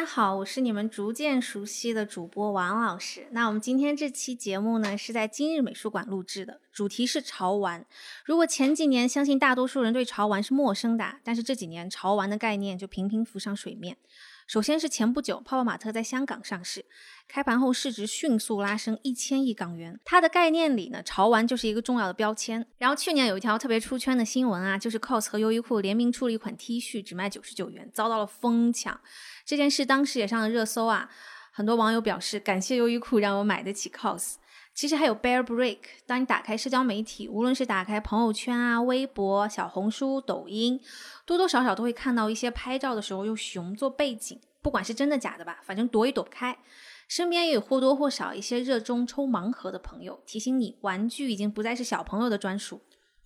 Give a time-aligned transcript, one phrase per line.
[0.00, 3.26] 大家好，我是你们逐渐熟悉的主播王老师。
[3.32, 7.84] 那我们今天这期节目呢，是在今日美术馆录制的，主题是潮玩。
[8.24, 13.98] 如果前几年相信大多数人对潮玩是陌生的，但是这几年潮玩的概念就频频浮上水面。
[14.50, 16.84] 首先是前不久，泡泡玛特在香港上市，
[17.28, 20.00] 开盘后市值迅速拉升一千亿港元。
[20.04, 22.66] 它的概念里呢，潮玩就是一个重要的标签。
[22.78, 29.00] 然后去年有一条特别出圈的新闻啊，就是 COS 和优衣库联名出了一款 T 恤，只卖九十九元，遭到了疯抢。
[29.44, 31.08] 这件事当时也上了热搜啊，
[31.52, 34.34] 很多网友表示感谢优衣库让我买得起 COS。
[34.80, 35.76] 其实还有 Bear Break，
[36.06, 40.80] 当你打开社交媒体，无论是打开朋友圈啊、微博、小红书、抖音，
[41.26, 46.56] 多多少少都会看到一些拍照的时候用熊做背景，不管是真的假的吧，反正躲也躲不开。
[47.08, 52.80] 身边也有或多或少一些热衷抽盲盒的朋友，提醒你玩具已经不再是小朋友的专属。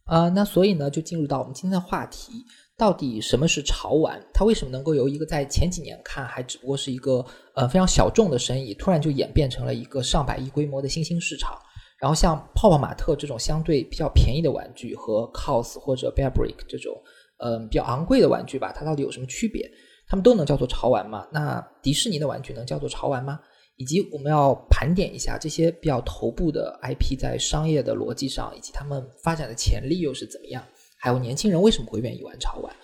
[0.06, 2.44] 啊，那所以呢，就进入到我们今天的话题，
[2.76, 4.20] 到底什么是潮玩？
[4.32, 11.56] 它为什么能够由一个在前几年看还只不过是一个呃非常小众的生意，突然就演变成了一个上百亿规模的新兴市场？
[12.00, 16.92] 然后像泡泡玛特这种相对比较便宜的玩具和 COS 或者 Bear Brick 这种
[17.38, 19.70] 嗯比较昂贵的玩具吧，它到底有什么区别？
[20.06, 21.26] 它们都能叫做潮玩吗？
[21.32, 23.38] 那迪士尼的玩具能叫做潮玩吗？
[23.76, 30.62] 以及我们要盘点一下这些比较头部的 IP 在商业的逻辑上，以及他们发展的潜力又是怎么样？
[31.04, 32.74] 还有年轻人为什么会愿意玩潮玩？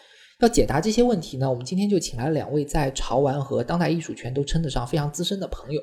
[0.41, 5.81] 要解答这些问题呢，我们今天就请来了两位在潮玩和当代艺术圈都称得上非常资深的朋友，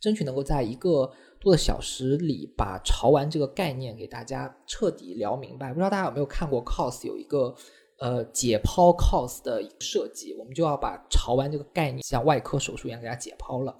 [0.00, 5.70] 争取能够在一个多小时里把潮玩这个概念给大家彻底聊明白。
[5.70, 7.52] 不知道大家有没有看过 COS 有一个
[7.98, 13.76] 呃解剖 COS 的设计，我们就要把潮玩这个概念像外科手术一样给它解剖了。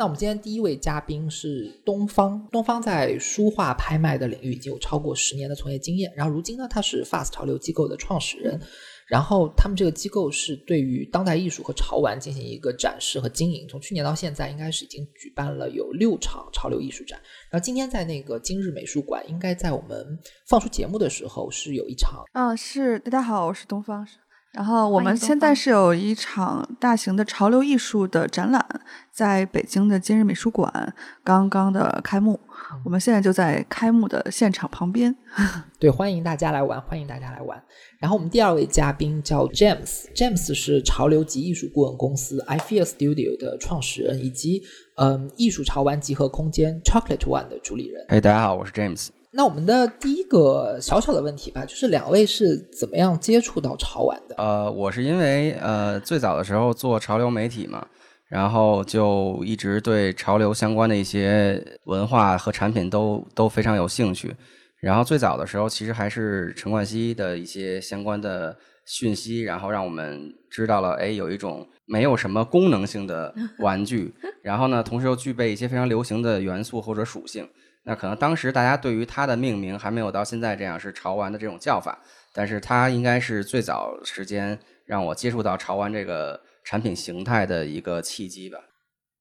[0.00, 8.58] 那我们今天第一位嘉宾是东方，东方在书画拍卖的领域已经有超过十年的从业经验，然后如今呢，他是 Fast 潮流机构的创始人，
[9.06, 17.20] 然后他们这个机构是对于当代艺术和潮玩进行一个展示和经营，从去年到现在应该是已经举办了有六场潮流艺术展，
[17.50, 24.08] 然后今天在那个今日美术馆，应该在我们放出节目的时候是有一场，嗯，是大家好，我是东方。
[24.52, 28.64] 然后我们现在是有一场大型的潮流艺术的展览，
[29.12, 32.38] 在北京的今日美术馆刚刚的开幕，
[32.84, 35.14] 我们现在就在开幕的现场旁边。
[35.78, 37.62] 对，欢迎大家来玩，欢迎大家来玩。
[38.00, 44.62] 然后我们第二位嘉宾叫 James，James 是潮流及艺术顾问公司 I Feel Studio 的创始人，以及
[44.96, 48.04] 嗯艺术潮玩集合空间 Chocolate One 的主理人。
[48.08, 49.10] 哎，大家好，我是 James。
[49.32, 54.34] 那我们的第一个小小的问题吧，就是两位是怎么样接触到潮玩的？
[54.36, 57.86] 呃，我是因为呃最早的时候做潮流媒体嘛，
[58.28, 64.34] 然后就一直对潮流相关的一些文化和产品都都非常有兴趣。
[64.80, 77.48] 然后最早的时候，其实还是陈冠希的一些相关的讯息，然后让我们知道了，哎，有一种没有什么功能性的玩具， 然后呢，同时又具备一些非常流行的元素或者属性。
[77.84, 81.98] 那可能当时大家对于它的命名还没有到现在这样是潮玩的这种叫法，
[82.32, 88.58] 但是它应该是最早时间让我接触到潮玩这个产品形态的一个契机吧。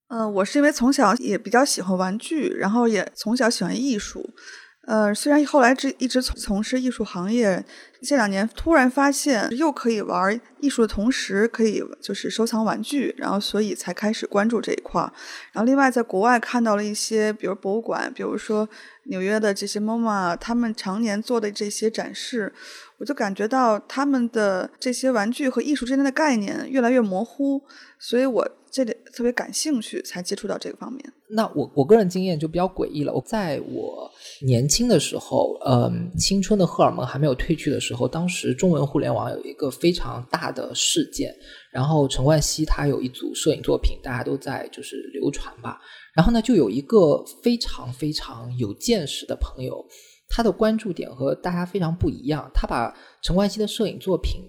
[0.09, 4.29] 嗯，我是因为从小也比较喜欢玩具，然后也从小喜欢艺术。
[4.89, 7.63] 呃，虽然后来这一直从从事艺术行业，
[8.01, 15.13] 这两年突然发现又可以玩艺术的同时，可以就是收藏玩具，然后所以才开始关注这一块儿。
[15.53, 18.67] 然后另外在国外看到了一些，比如博物馆，比如说
[19.03, 22.51] 纽约的这些 MoMA，他们常年做的这些展示，
[22.97, 27.61] 我就感觉到他们的这些玩具和艺术之间的概念越来越模糊，
[27.99, 28.49] 所以我。
[28.71, 31.13] 这里特别感兴趣，才接触到这个方面。
[31.31, 33.13] 那我我个人经验就比较诡异了。
[33.13, 34.09] 我在我
[34.41, 41.31] 年轻的时候，嗯，青春的荷尔蒙还没有褪去的时候，当时中文互联网有一个非常大的事件，
[41.71, 45.79] 然后陈冠希他有一组摄影作品，大家都在就是流传吧。
[46.15, 49.85] 然后呢，就有一个非常非常有见识的朋友，
[50.27, 52.49] 他的关注点和大家非常不一样。
[52.55, 52.91] 他把
[53.21, 54.41] 陈冠希的摄影作品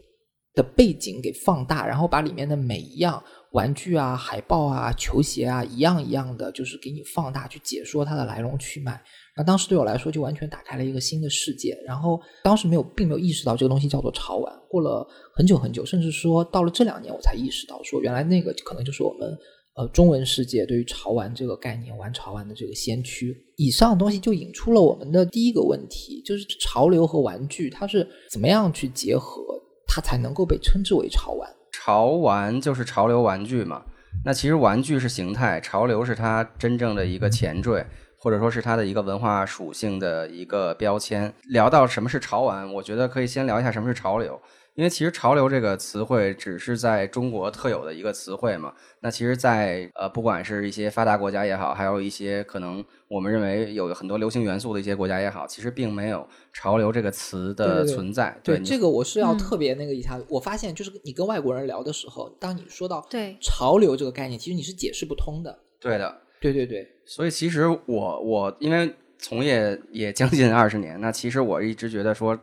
[0.54, 3.22] 的背景给放大，然后把里面的每一样。
[3.52, 8.92] 玩具啊、海报啊、球鞋啊，一样一样的，就是给你放大去解说它的来龙去脉。
[9.34, 11.76] 然后当时对我来说，就完全打开了一个新的世界。
[11.84, 14.52] 然后当时没有，并没有意识到这个东西叫做潮玩。
[14.68, 19.36] 过了很久很久，甚至说到了这两年，我才意识到，说原来那个可能就是我们
[19.74, 23.36] 呃中文世界对于潮玩这个概念、玩潮玩的这个先驱。
[23.56, 29.42] 以上东西就引出了我们的第一个问题，就是潮流和玩具它是怎么样去结合，
[29.88, 31.50] 它才能够被称之为潮玩。
[31.72, 33.82] 潮玩就是潮流玩具嘛，
[34.24, 37.86] 那其实玩具是形态，潮流是它真正的一个前缀，
[38.18, 41.32] 或者说是它的一个文化属性的一个标签。
[41.44, 44.40] 聊到什么是潮玩，我觉得可以先聊一下什么是潮流，
[44.80, 48.72] 因为其实潮流这个词汇只是在中国特有的一个词汇嘛。
[49.00, 58.34] 那其实在，呃，不管是一些发达国家也好，还有一些可能我们认为有很多流行元素的一些国家也好，其实并没有潮流这个词的存在。
[58.42, 65.58] 对你这个我是要特别那个一下，我发现就是你跟外国人聊的时候，当你说到对潮流这个概念，其实你是解释不通的。
[65.78, 72.38] 对的，对对对，所以其实我我因为从业也将近二十年，那其实我一直觉得说，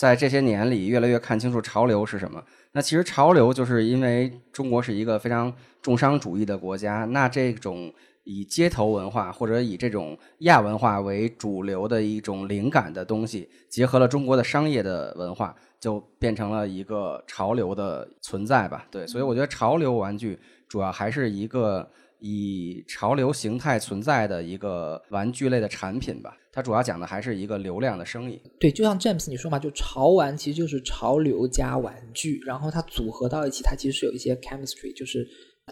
[0.00, 2.42] 在这些年里越来越看清楚潮流是什么。
[2.72, 5.52] 那其实潮流就是因为中国是一个非常
[5.82, 7.92] 重商主义的国家，那这种
[8.24, 18.86] 以街头文化或者以这种亚文化为主流的一种灵感的东西，结合了中国的商业的文化，就变成了一个潮流的存在吧。
[18.90, 21.86] 对，所以我觉得潮流玩具主要还是一个。
[22.20, 28.40] 以潮流形态存在的一个玩具类的产品吧，它主要讲的还是一个流量的生意。
[28.58, 35.26] 对，就像 James 你说嘛，就潮玩其实就是潮流加玩具，然后它组合到一起，它其实是有一些 chemistry，就是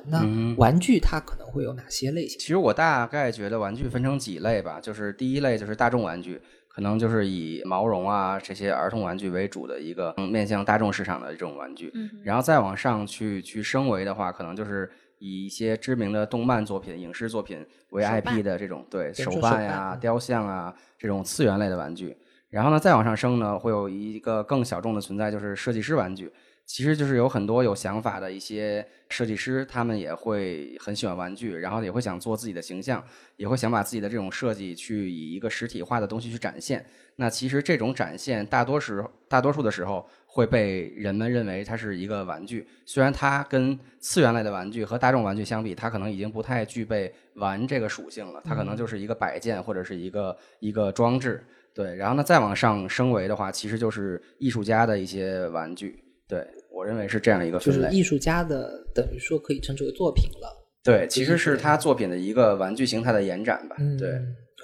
[0.06, 0.24] 那
[0.56, 2.38] 玩具它可能会有哪些类型？
[2.38, 14.90] 其实我大概觉得玩具分成几类吧，就是第一类就是大众玩具，可能就是以毛绒啊这些儿童玩具为主的一个面向大众市场的这种玩具，嗯然后再往上去去升维的话，可能就是。
[15.18, 22.16] 以一些知名的动漫作品、影视作品为 IP 的这种对手办呀、雕像啊这种次元类的玩具，
[22.50, 26.32] 然后呢再往上升呢，会有一个更小众的存在，就是设计师玩具。
[26.66, 33.02] 其实就是有很多有想法的一些设计师，他们也会很喜欢玩具，然后也会想做自己的形象，
[33.36, 36.84] 也会想把自己的这种设计去以一个实体化的东西去展现。
[37.16, 40.06] 那其实这种展现，大多时大多数的时候
[40.38, 51.42] 会被人们认为它是一个玩具，虽然它跟次元类的玩具和大众玩具相比，它可能已经不太具备玩这个属性了，它可能就是一个摆件或者是一个一个装置。
[51.74, 55.98] 对，然后呢再往上升维的话，其实就是艺术家的一些玩具。
[56.28, 56.46] 对。
[56.70, 60.70] 我认为是这样一个分类，就是艺术家的，等于说可以称之为作品了。
[60.84, 63.74] 对，其实是他作品的一个玩具形态的延展吧。
[63.98, 64.12] 对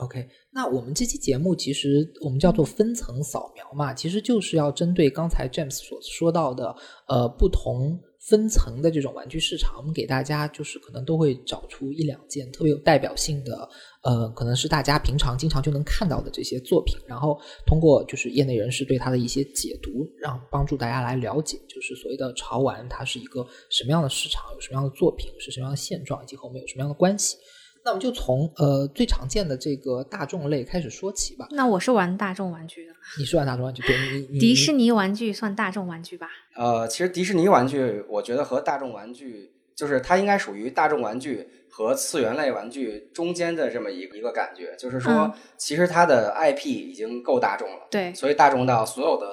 [0.01, 0.29] ，OK。
[0.53, 6.75] 那我们这期节目其实我们叫做分层扫描嘛，其实就是要针对刚才 James 所说到的
[7.09, 8.01] 呃不同。
[8.27, 13.69] 分层的这种玩具市场，我们给大家就是可能都会找出一两件特别有代表性的，
[14.03, 27.37] 呃，可能是大家平常经常就能看到的这些作品，然后通过就是业内人士对它的一些解读，让帮助大家来了解，就是所谓的潮玩它是一个什么样的市场，有什么样的作品，是什么样的现状，以及和我们有什么样的关系。
[27.85, 31.47] 那我们就从呃最常见的这个大众类开始说起吧。
[31.51, 32.95] 那我是玩大众玩具的。
[33.19, 33.83] 你是玩大众玩具？
[33.83, 33.97] 对，
[34.33, 36.29] 你迪士尼玩具算大众玩具吧？
[36.57, 44.75] 呃，其实迪士尼玩具，我觉得和大众玩具，就是它应该属于大众玩具和次元类玩具中间的这么一一个感觉。
[44.79, 47.87] 就是说，其实它的 IP 已经够大众了。
[47.91, 48.15] 对。
[48.15, 49.27] 所以大众到所有的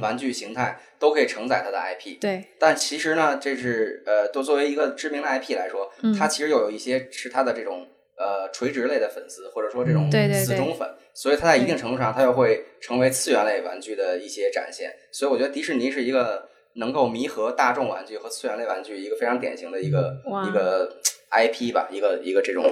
[0.00, 2.18] 玩具形态都可以承载它的 IP。
[2.20, 2.44] 对。
[2.58, 7.86] 但其实呢，这是呃，都作为一个知名的 IP 来说，它其实又有一些是它的这种。
[8.22, 14.94] 呃，垂直类的粉丝，或者说这种死忠粉，所以它在一定程度上，它又会成为次元类玩具的一些展现。
[15.10, 20.16] 所以我觉得迪士尼是一个能够弥合大众玩具和次元类玩具一个非常典型的一个
[20.48, 20.90] 一个。
[21.32, 22.64] IP 吧，一个一个这种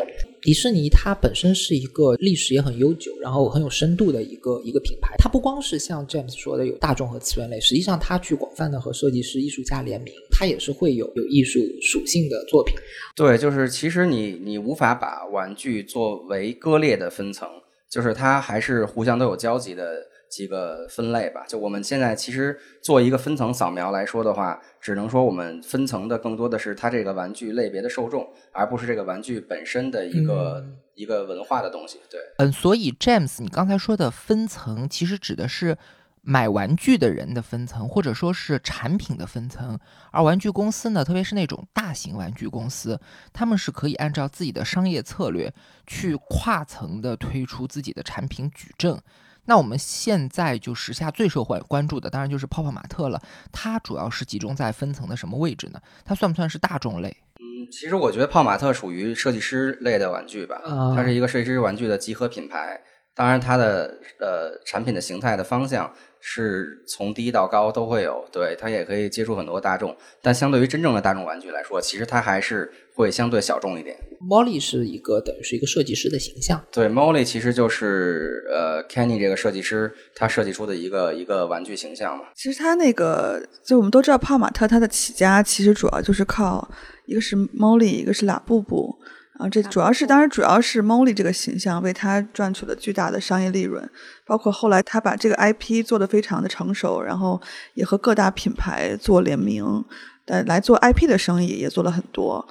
[0.43, 5.15] 迪士尼，它本身是一个历史也很悠久，然后很有深度的一个一个品牌。
[5.17, 12.75] 它不光是像 James 说的有大众和次元类，实际上它去广泛的和设计师、艺术家联名，它也是会有有艺术属性的作品。
[13.15, 17.49] 对，就是其实你你无法把玩具作为割裂的分层，
[17.89, 20.08] 就是它还是互相都有交集的。
[20.29, 32.01] 几个分类吧，就我们现在其实做一个分层扫描来说的话，只能说我们分层的更多的是它这个玩具类别的受众，而不是这个玩具本身的一个一个文化的东西。
[32.11, 35.79] 对，嗯，所以 James，你刚才说的分层，其实指的是
[36.21, 39.79] 买玩具的人的分层，或者说是产品的分层。
[40.11, 43.01] 而玩具公司呢，特别是那种大型玩具公司，
[43.33, 45.51] 他们是可以按照自己的商业策略
[45.87, 49.01] 去跨层的推出自己的产品矩阵。
[49.49, 53.19] 那我们现在就时下最受关关注的，当然就是泡泡玛特了。
[53.51, 55.81] 它主要是集中在分层的什么位置呢？
[56.05, 57.09] 它算不算是大众类？
[57.41, 60.61] 嗯，其实我觉得泡玛特属于设计师类的玩具吧。
[60.95, 62.79] 它是一个设计师玩具的集合品牌。
[63.15, 65.91] 当然，它的呃产品的形态的方向
[66.21, 68.29] 是从低到高都会有。
[68.31, 69.97] 对，它也可以接触很多大众。
[70.21, 72.71] 但相对于真正的大众玩具来说，其实它还是。
[72.99, 73.97] 会相对小众一点。
[74.21, 76.61] Molly 是一个等于是一个设计师的形象。
[76.73, 82.25] 对，Molly 其实就是呃，Kenny 这个设计师他设计出的一个一个玩具形象嘛。
[82.35, 86.69] 其实他那个，就我们都知道，泡玛特他的起家其实主要就是靠
[87.07, 88.99] 一个是 Molly，一个是拉布布。
[89.39, 93.89] 啊，这主要是当然主要是 Molly 这个形象为他赚取了巨大的商业利润，
[94.27, 97.41] 包括后来他把这个 IP 做得非常的成熟，然后
[97.75, 99.85] 也和各大品牌做联名，
[100.27, 102.45] 呃，来做 IP 的生意也做了很多。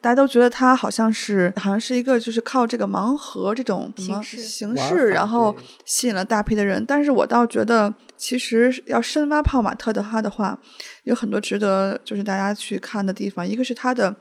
[0.00, 6.84] 大家都觉得他好像是好像是一个就是靠这个盲盒这种什么形式形式，然后吸引了大批的人。
[6.86, 10.58] 但是我倒觉得，其实要深挖泡玛特的他的话，
[11.04, 13.46] 有很多值得就是大家去看的地方。
[13.46, 14.14] 一个是他的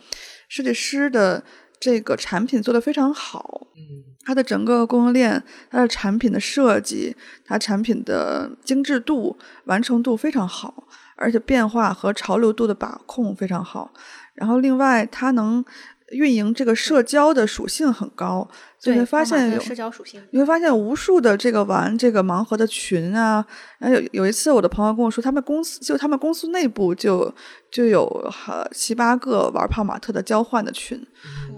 [0.49, 1.43] 设计师的
[1.79, 7.15] 这个产品做得非常好，嗯，它的整个供应链、它的产品的设计、
[7.45, 13.93] 它产品的精致度、完成度非常好，而且变化和潮流度的把控非常好。
[14.37, 15.63] 然后另外，它能
[16.11, 23.45] 运营这个社交的属性很高，就对，会发现有社交属性，你会发现无数的这个玩这个盲盒的群啊，
[23.77, 27.33] 然后有有一次我的朋友跟我说，他们公司就他们公司内部就
[27.69, 28.05] 就有
[28.47, 30.97] 呃七八个玩泡玛特的交换的群，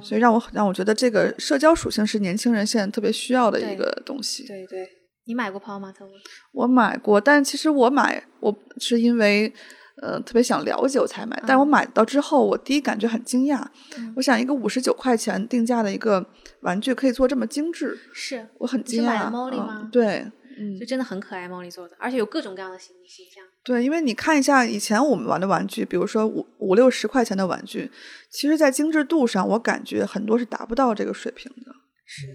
[0.02, 4.48] 所以让我让我觉得这个社交属性是年轻人现在特别需要的一个东西。
[4.48, 4.88] 对对。
[5.26, 6.12] 你买过泡玛特吗？
[6.54, 9.54] 我买过，但其实我买我是因为
[10.02, 13.66] 呃特别想了解我才买，但是我嗯买到之后，我第一感觉很惊讶，
[13.98, 16.26] 嗯我想一个五十九块钱定价的一个
[16.62, 19.06] 玩具可以做这么精致，是，我很惊讶。
[19.06, 20.26] 你是买了 Molly 嗯吗对，
[20.58, 23.44] 嗯就，真的很可爱，Molly 做的，而且有各种各样的形形象。
[23.64, 27.92] 对，因为你看一下以前我们玩的玩具，比如说五五六十块钱的玩具，
[28.32, 31.72] 其实在精致度上，我感觉很多是达不到这个水平的。
[32.06, 32.28] 是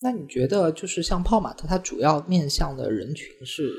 [0.00, 3.70] 那你觉得就是像泡玛特，它主要面向的人群是？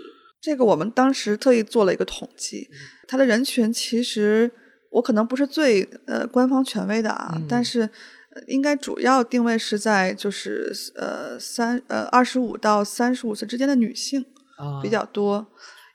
[0.43, 2.69] 这个我们当时特意做了一个统计，
[3.07, 4.51] 它的人群其实
[4.91, 14.25] 我可能不是最呃官方权威的啊，但嗯是呃应该主要定位是在就是呃三呃二十五到三十五岁之间的女性
[14.57, 14.81] 啊。
[14.83, 15.47] 比较多，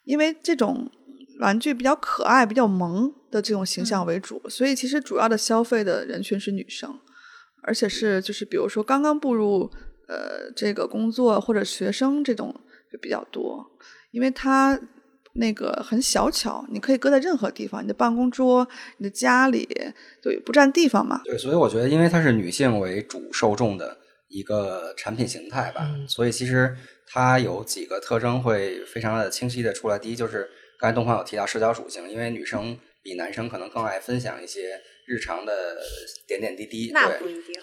[0.03, 0.91] 因为这种
[1.41, 4.07] 玩具比较可爱、比较萌的这种形象嗯。
[4.07, 6.99] 为主，所以其实主要的消费的人群是女生，
[7.61, 9.71] 而且是就是比如说刚刚步入
[10.07, 12.53] 呃这个工作或者学生这种
[12.91, 13.63] 就比较多，
[14.11, 14.79] 因为它
[15.33, 19.67] 那个很小巧，你可以搁在任何地方，你的办公桌、你的家里，
[20.21, 21.21] 对不占地方嘛。
[21.23, 23.97] 对，所以我觉得，因为它是女性为主受众的
[24.27, 26.75] 一个产品形态吧，嗯所以其实
[27.07, 29.97] 它有几个特征会非常的清晰的出来。
[29.97, 30.49] 第一就是
[30.79, 35.77] 刚才东方有提到社交属性，因为女生比男生可能更爱分享一些日常的
[36.27, 37.61] 点点滴滴，对那不一定，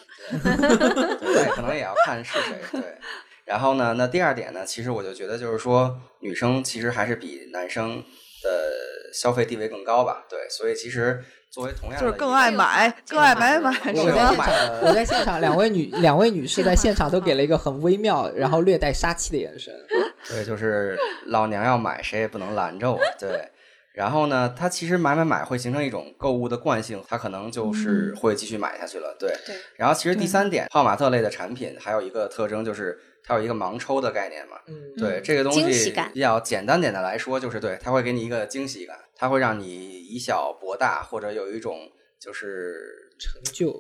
[1.19, 2.59] 对，那可能也要看是谁。
[2.73, 2.81] 对，
[3.47, 8.03] 然后呢，那第二点呢，其实我就觉得就是说，女生其实还是比男生
[8.43, 10.27] 的消费地位更高吧。
[10.29, 14.37] 对，所以其实作为同样的就是更爱买，更爱买买我在现？
[14.37, 19.73] 买场，我在现场，两位女两位女士在现场都给了一个很微妙，然后略带杀气的眼神。
[20.29, 22.99] 对，就是老娘要买，谁也不能拦着我。
[23.17, 23.49] 对，
[23.95, 29.17] 然后呢，他其实买买买会形成一种购物的惯性，他可能就是会继续买下去了。
[29.21, 34.57] 对，对，然后其实第三点，泡玛特类的产品还有一个特征就是它有一个盲抽的概念嘛。
[34.69, 43.73] 嗯，对，嗯这个东西惊喜感比较简单点的来说，就是对，它会给你一个惊喜感，它会让你以小博大，或者有一种就是成就。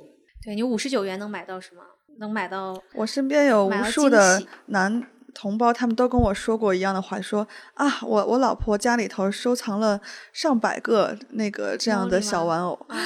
[0.44, 1.82] 对你五十九元能买到什么？
[2.18, 10.00] 能买到我身边有无数的男同胞，他们都跟我说过一样的话，说啊，我我老婆家里头收藏了
[10.32, 12.96] 上百个那个这样的小玩偶，啊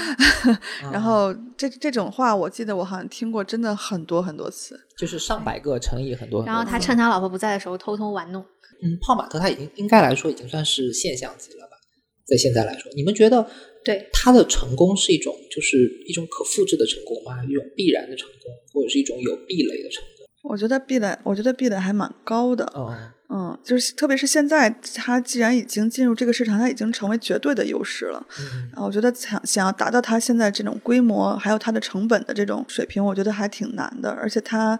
[0.92, 4.78] 然后这这种话，我记得我好像听过，真的很多很多次。
[4.96, 8.40] 就是上百个乘以很多很多然后他趁他老婆不在的时候偷偷玩弄。
[8.82, 11.76] 嗯，泡玛特他已经应该来说已经算是现象级了吧，
[12.24, 13.44] 在现在来说，你们觉得
[13.84, 17.42] 对他的成功是一种就是一种可复制的成功吗？
[17.44, 20.09] 一种必然的成功，或者是一种有壁垒的成功？
[20.42, 22.64] 我觉得壁垒，我觉得壁垒还蛮高的。
[22.74, 22.96] 哦，
[23.28, 28.26] 嗯，就是特别是现在，它既然已经进入这个市场，它已经成为绝对的优势了。
[28.38, 34.10] 嗯啊，我觉得想想要达到它现在这种规模，还有它的成本的这种水平，我觉得还挺难的。
[34.10, 34.78] 而且它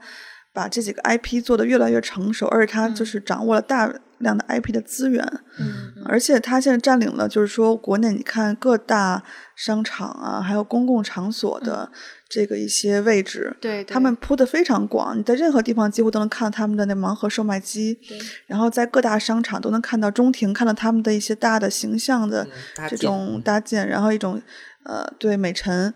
[0.52, 5.24] 把这几个 IP 做得越来越成熟，而且它就是掌握了大量的 IP 的资源，
[5.58, 9.22] 嗯，嗯而且它现在占领了，就是说国内你看各大
[9.54, 11.92] 商场啊，还有公共场所的
[12.30, 13.92] 这个一些位置，对，对。
[13.92, 17.98] 他们铺的非常广，你在任何地方几乎都能看到他们的那盲盒售卖机，
[18.46, 22.46] 然后在各大商场都能看到中庭，看到他们的一些大的形象的
[22.88, 24.40] 这建种搭建，然后一种
[24.84, 25.92] 呃对美陈，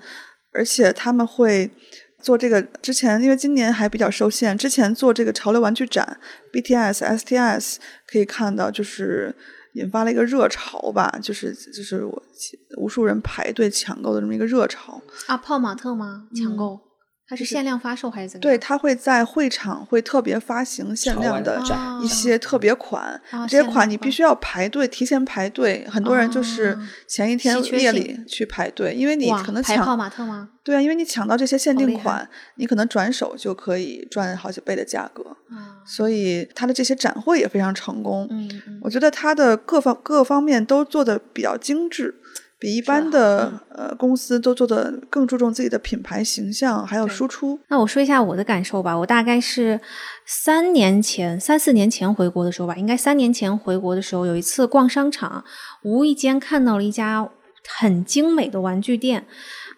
[0.52, 1.70] 而且他们会
[2.20, 6.18] 做这个之前，因为今年还比较受限，之前做这个潮流玩具展
[6.52, 7.76] BTS、STS
[8.10, 9.34] 可以看到就是。
[9.74, 12.22] 引发了一个热潮吧，就是就是我
[12.78, 15.00] 无数人排队抢购的这么一个热潮。
[15.26, 16.26] 啊，泡玛特吗？
[16.34, 16.80] 抢购
[17.26, 21.58] 它是限量发售还是怎么对，它会在会场会特别发行限量的
[22.02, 25.86] 一些特别款，哦这些款款你必须要排队，提前排队。
[25.90, 30.50] 很多人就是哦前一天夜里去排队，因为你可能抢泡抢玛特吗？
[30.62, 38.26] 对啊，因为你抢到这些限定款，你可能转手就可以赚好几倍的价格，啊，所以它的这些展会也非常成功。
[38.30, 42.14] 嗯嗯，我觉得它的各方各方面都做的比较精致，
[42.64, 47.60] 比一般的、嗯呃公司都做的更注重自己的品牌形象还有输出。
[47.68, 48.96] 那我说一下我的感受吧。
[48.96, 49.78] 我大概是
[50.24, 55.44] 三年前、三四年前回国的时候吧，应该三年前回国的时候，有一次逛商场，
[55.82, 57.28] 无意间看到了一家
[57.68, 59.26] 很精美的玩具店。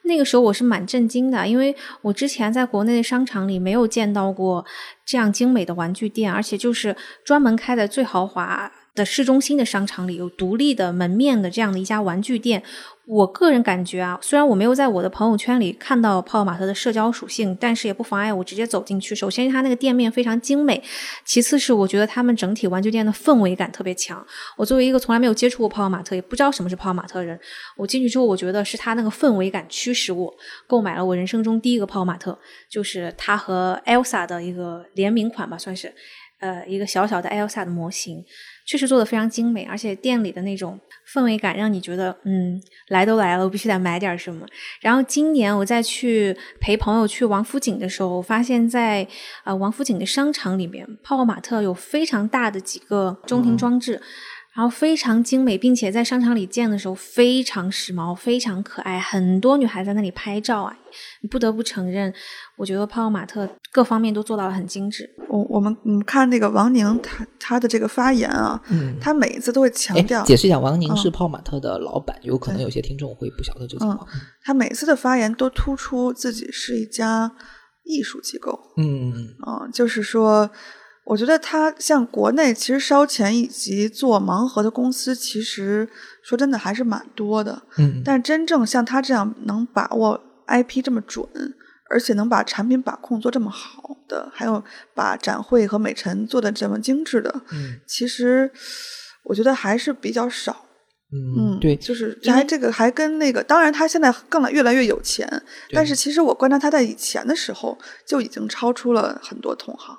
[0.03, 4.65] 那个时候我是蛮震惊的，因为我之前在国内的商场里没有见到过
[5.05, 12.65] 这样精美的玩具店，而且就是专门开在最豪华的市中心的商场里有独立的门面的这样的一家玩具店。
[13.09, 19.15] 我个人感觉啊，虽然我没有在我的朋友圈里看到泡泡玛特的社交属性，但是也不妨碍我直接走进去。
[19.15, 20.75] 首先，它那个店面非常精美；
[21.25, 24.27] 其次是我觉得他们整体玩具店的氛围感特别强。
[24.57, 27.39] 我作为一个从来没有接触过泡泡玛特，也不知道什么是泡泡玛特的人，
[27.77, 30.35] 我进去之后，我觉得是它那个氛围感驱使我
[30.67, 32.37] 购买了我人生中第一个泡泡玛特，
[32.69, 35.95] 就是它和 Elsa 的一个联名款吧，算是，
[36.41, 38.25] 呃，一个小小的 Elsa 的模型。
[38.67, 40.79] 确实做的非常精美，而且店里的那种
[41.15, 44.45] 氛围感让你觉得，嗯，来都来了，我必须得买点什么。
[44.81, 49.07] 然后今年我再去陪朋友去王府井的时候，我发现在
[49.45, 54.01] 呃王府井的商场里面，泡泡玛特有非常大的几个中庭装置。
[54.57, 60.75] 然后非常精美，并且在商场里见的时候非常时髦、非常可爱，很多女孩在那里拍照啊！
[61.21, 62.11] 你不得不承认，
[62.57, 65.07] 我觉得泡泡玛特各方面都做到了很精致。
[65.29, 74.09] 我我们嗯看那个王宁他他的这个发言啊，嗯，他每一次都会强哎调，解释一下，王宁嗯是泡泡玛特的老板，有可能有些听众会不晓得这个情况。
[74.43, 77.31] 他每次的发言都突出自己是一家
[77.85, 80.51] 艺术机构嗯，啊、就是说，
[81.07, 85.89] 我觉得他像国内其实烧钱以及做盲盒的公司，其实
[86.23, 91.25] 说真的还是蛮多的，嗯，但真正像他这样能把握 IP 这么准，
[91.89, 94.63] 而且能把产品把控做这么好的，还有
[94.95, 98.51] 把展会和美陈做的这么精致的，嗯其实
[99.23, 100.65] 我觉得还是比较少。
[101.13, 109.97] 嗯，对，就是还这个还跟那个，当然他现在更来越来越有钱，但是其实我观察他在以前的时候就已经超出了很多同行。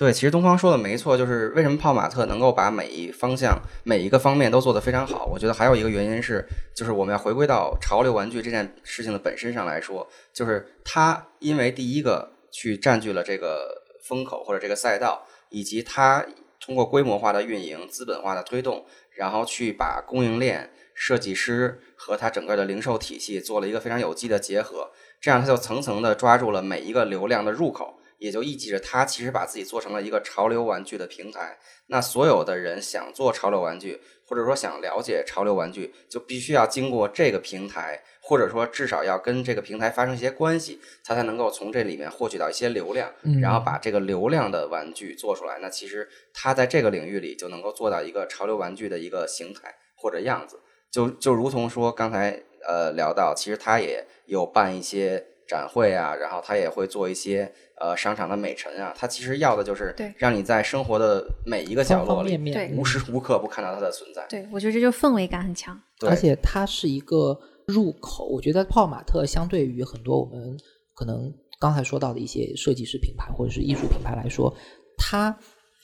[0.00, 5.26] 对，其实东方说的没错，就是为什么泡玛特能够把每一方向、每一个方面都做得非常好。
[5.26, 6.42] 我觉得还有一个原因是，
[6.74, 16.24] 就是我们要回归到潮流玩具这件事情的本身上来说，就是它因为第一个去占据了这个风口或者这个赛道，以及它
[16.58, 27.96] 通过规模化的运营、资本化的推动，然后去把供应链、设计师和它整个的零售体系做了一个非常有机的结合，这样它就层层的抓住了每一个流量的入口。
[28.20, 31.58] 也就意味着它其实把自己做成了一个潮流玩具的平台。
[31.86, 45.58] 那所有的人想做潮流玩具，或者说想了解潮流玩具，就必须要经过这个平台，或者说至少要跟这个平台发生一些关系，他才能够从这里面获取到一些流量，嗯然后把这个流量的玩具做出来。
[45.60, 50.60] 那其实他在这个领域里就能够做到一个潮流玩具的一个形态或者样子。
[50.92, 64.24] 就就如同说刚才呃聊到，其实他也有办一些展会啊，然后他也会做一些呃商场的美陈啊，他其实要的就是对让你在生活的每一个角落里方面面对无时无刻不看到它的存在。
[64.28, 65.76] 对我觉得这就氛围感很强。
[65.98, 67.36] 对而且它是一个
[67.66, 68.26] 入口。
[68.26, 70.56] 我觉得泡玛特相对于很多我们
[70.94, 74.54] 可能刚才说到的一些设计师品牌或者是艺术品牌来说，
[74.96, 75.36] 它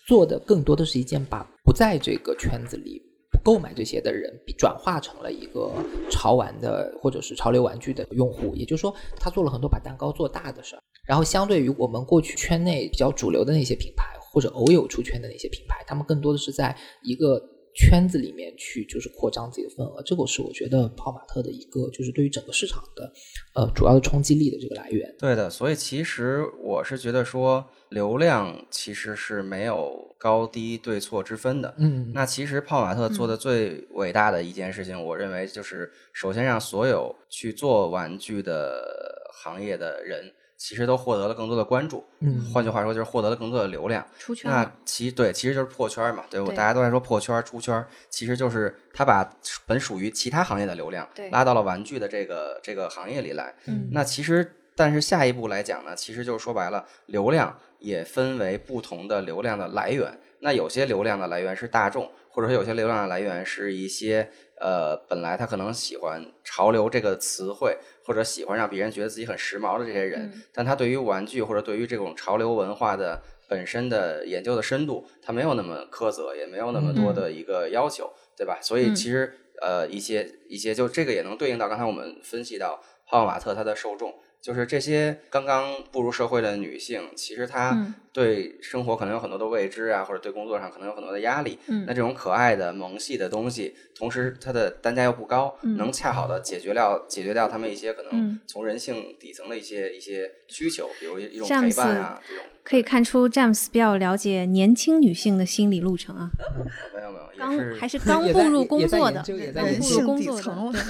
[0.06, 3.02] 做的更多的是一件把不在这个圈子里。
[3.46, 4.28] 购买这些的人，
[4.58, 5.70] 转化成了一个
[6.10, 10.82] 潮玩的或者是潮流玩具的用户，也就是说，他做了很多把蛋糕做大的事儿。
[11.06, 17.40] 然后，相对于我们过去圈内比较主流的那些品牌，或者偶有出圈的那些品牌，他们更多的是在一个
[17.76, 23.12] 圈子里面去就是扩张自己的份额，这个是我觉得泡玛特的一个就是对于整个市场的
[23.54, 25.14] 呃主要的冲击力的这个来源。
[25.20, 31.74] 对的，所以其实我是觉得说，流量其实是没有高低对错之分的。
[31.78, 42.04] 嗯，那其实泡玛特做嗯的最伟大的一件事情，我认为就是首先让所有去做玩具的行业的人，其实都获得了更多的关注。
[42.20, 44.04] 嗯换句话说，就是获得了更多的流量。
[44.12, 49.30] 那出圈那，其对，其实就是破圈嘛，对我对大家都在说破圈、出圈，其实就是他把
[49.66, 53.54] 本属于其他行业的流量对拉到了玩具的这个这个行业里来。
[53.66, 60.18] 嗯那其实但是下一步来讲呢，其实就是说白了，流量也分为不同的流量的来源。
[60.40, 64.28] 那有些流量的来源是大众，或者说有些流量的来源是一些
[64.60, 78.58] 呃，本来他可能喜欢潮流这个词汇，或者喜欢让别人觉得自己很时髦的这些人，嗯但他对于玩具或者对于这种潮流文化的本身的研究的深度，他没有那么苛责，也没有那么多的一个要求，对吧？
[78.60, 84.14] 所以嗯其实呃，一些一些就这个也能对应到刚才我们分析到泡泡玛特它的受众。
[84.46, 91.58] 就是这些刚刚步入社会的女性，其实她对生活可能有很多的未知啊，或者对工作上可能有很多的压力。
[91.66, 102.42] 嗯那这种可爱的萌系的东西，同时它的单价又不高，嗯能恰好的解决掉解决掉他们一些可能嗯从人性底层的一些一些需求，比如一一种陪伴啊这种。
[102.64, 106.28] 可以看出詹姆斯比较了解年轻女性的心理路程啊，
[106.92, 110.80] 没有没有，刚也是还是 刚步入工作的，研究也在刚步入工作底层的，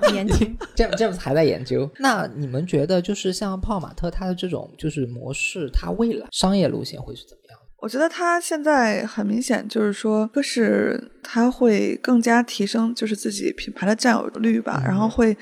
[0.00, 0.56] 对 年轻。
[0.74, 1.86] 詹詹姆斯还在研究。
[1.98, 7.66] 那你们觉得，就是像泡玛特它的这种就是模式，它未来商业路线会是怎么样的？
[7.80, 15.36] 我觉得他现在很明显就是说，一个是他会更加提升就是自己品牌的占有率吧，然后会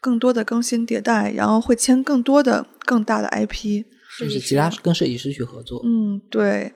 [0.00, 3.84] 更多的更新迭代，然后会签更多的更大的 IP。
[4.18, 5.80] 就是其他跟设计师去合作。
[5.84, 6.72] 嗯，对。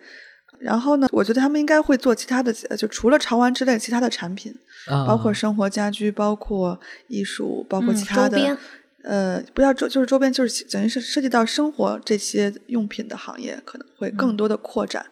[0.61, 4.55] 然后呢，我觉得他们应该会做其他的，呃就除了潮玩之类其他的产品，
[4.89, 8.59] 啊包括生活家居，包括艺术，包括嗯其他的，周边
[9.03, 15.05] 呃，不要周就是周边，就是等于是涉及到生活这些用品的行业，可能会更多的扩展。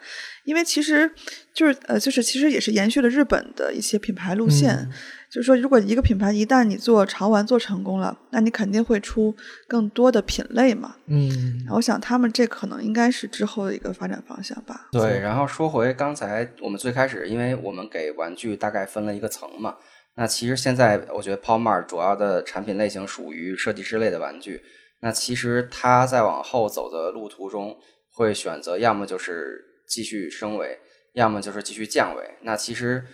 [0.44, 1.10] 因为其实
[1.52, 4.74] 就是呃，就是其实也是延续了日本的一些品牌路线。
[4.74, 4.90] 嗯
[5.28, 10.96] 就是说，如果一个品牌一旦你做潮玩做成功了，那你肯定会出更多的品类嘛。
[11.06, 14.88] 嗯我想他们这可能应该是之后的一个发展方向吧。
[14.90, 19.76] 对，然后说回刚才我们最开始，因为我们给玩具大概分了一个层嘛，
[20.18, 24.60] 那其实现在我觉得 p o m a r 主要的产品类型属于设计师类的玩具，
[25.00, 27.78] 那其实它在往后走的路途中
[28.12, 30.76] 会选择要么就是继续升维，
[31.12, 32.28] 要么就是继续降维。
[32.42, 33.04] 那其实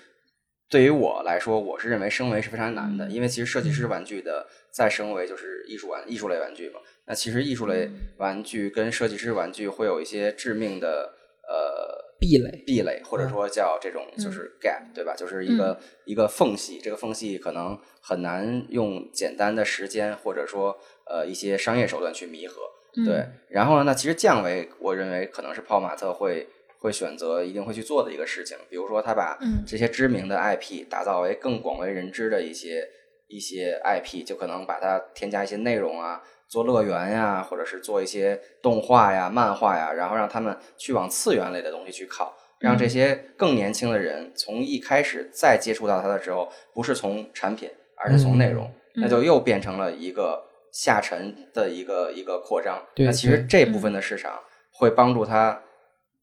[0.70, 6.80] 对于我来说，我是认为升维是非常难的，因为其实设计师玩具的再升维就是艺术玩艺术类玩具嘛。
[7.06, 11.12] 那其实艺术类玩具跟设计师玩具会有一些致命的
[11.46, 11.93] 呃
[12.24, 15.14] 壁垒壁垒，或者说叫这种就是 gap，、对吧？
[15.14, 20.74] 就是一个、一个缝隙，这个缝隙可能很难用简单的时间或者说
[21.06, 22.62] 呃一些商业手段去弥合。
[23.04, 29.62] 对，然后呢，那其实降维，我认为可能是泡马特会会选择一定会去做的一个事情，比如说他把嗯。
[29.66, 32.88] 这些知名的 IP 打造为更广为人知的一些
[33.26, 36.22] 一些 IP，就可能把它添加一些内容啊，
[36.54, 52.80] 做乐园呀，或者是做一些动画呀、漫画呀，然后让他们去往次元类的东西去靠，让这些更年轻的人从一开始再接触到它的时候，不是从产品，而是从内容，那就又变成了一个下沉的一个一个扩张。
[52.98, 54.38] 那其实这部分的市场
[54.70, 55.60] 会帮助他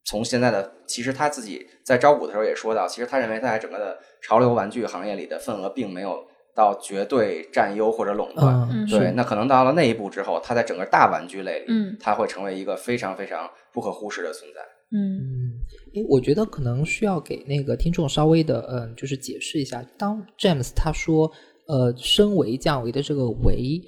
[0.02, 8.68] 从现在的，其实他自己在招股的时候也说到，其实他认为他在整个的潮流玩具行业里的份额并没有到绝对占优或者垄断。
[8.70, 14.60] 嗯，对，那可能到了那一步之后，它在整个大玩具类里，嗯它会成为一个非常非常不可忽视的存在。
[14.94, 15.52] 嗯嗯，
[15.94, 21.32] 诶，我觉得可能需要给那个听众稍微的，嗯，就是解释一下，当 James 他说，
[21.66, 23.80] 呃，升维降维的这个维，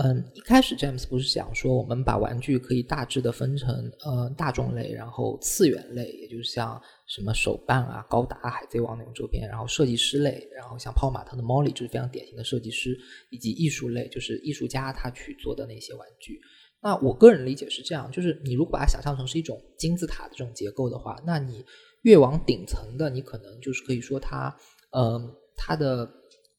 [0.00, 12.96] 嗯，一开始 James 不是想说，我们把玩具可以大致的分成，呃，大众类，然后次元类，也就是像什么手办啊、高达、海贼王那种周边，然后设计师类，然后像泡玛特的 Molly 就是非常典型的设计师，
[13.30, 16.38] 以及艺术类，就是艺术家他去做的那些玩具。
[16.80, 21.64] 那我个人理解是这样，就是你如果把它想象成是一种金字塔的这种结构的话，那你
[22.02, 24.56] 越往顶层的，你可能就是可以说它，
[24.92, 26.08] 嗯、它的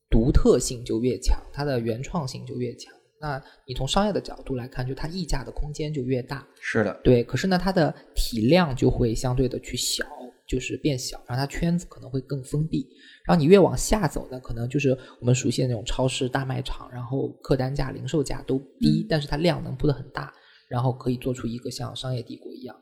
[0.09, 2.93] 独特性就越强，它的原创性就越强。
[3.21, 6.47] 那你从商业的角度来看，就它溢价的空间就越大。
[6.59, 10.05] 是的，对，可是呢，它的体量就会相对的去小，
[10.47, 12.87] 就是变小，然后它圈子可能会更封闭。
[13.25, 20.33] 然后你越往下走呢，可能就是我们熟悉的那种超市、大卖场，然后客单价、零售价都低，但是它量能铺的很大，
[20.67, 22.75] 然后可以做出一个像商业帝国一样。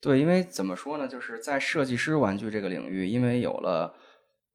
[0.00, 3.92] 对，因为怎么说呢，就是在设计师玩具这个领域，因为有了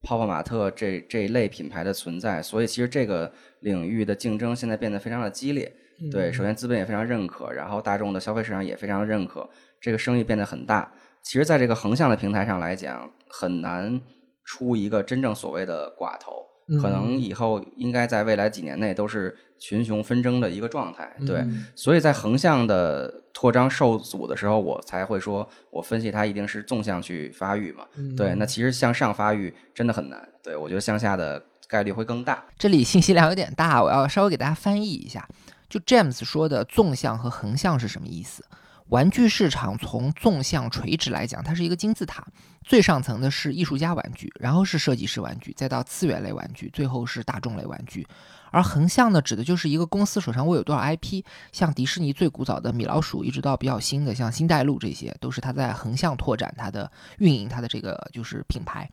[0.03, 5.73] 泡泡玛特这这一类品牌的存在，所以其实这个领域的竞争现在变得非常的激烈。
[6.11, 10.91] 对，首先资本也非常认可，然后大众的消费市场也非常认可，这个生意变得很大。
[11.23, 14.01] 其实，在这个横向的平台上来讲，很难
[14.43, 16.33] 出一个真正所谓的寡头，
[16.81, 21.15] 可能以后应该在未来几年内都是群雄纷争的一个状态。
[21.25, 27.85] 对，嗯所以在横向的扩张受阻的时候，我才会说，我分析它一定是纵向去发育嘛。
[28.15, 30.29] 对，那其实向上发育真的很难。
[30.41, 32.43] 对我觉得向下的概率会更大。
[32.57, 35.27] 这里信息量有点大，我要稍微给大家翻译一下。
[35.67, 38.45] 就 James 说的纵向和横向是什么意思？
[38.89, 42.27] 玩具市场从纵向垂直来讲，它是一个金字塔，
[42.63, 48.05] 最上层的是艺术家玩具，然后是设计师玩具，再到次元类玩具，最后是大众类玩具。
[48.53, 58.87] 而横向呢，指的就是一个公司手上握有多少 IP，像迪士尼最古早的米老鼠，一直到比较新的像星黛露，这些都是它在横向拓展它的运营它的这个就是品牌。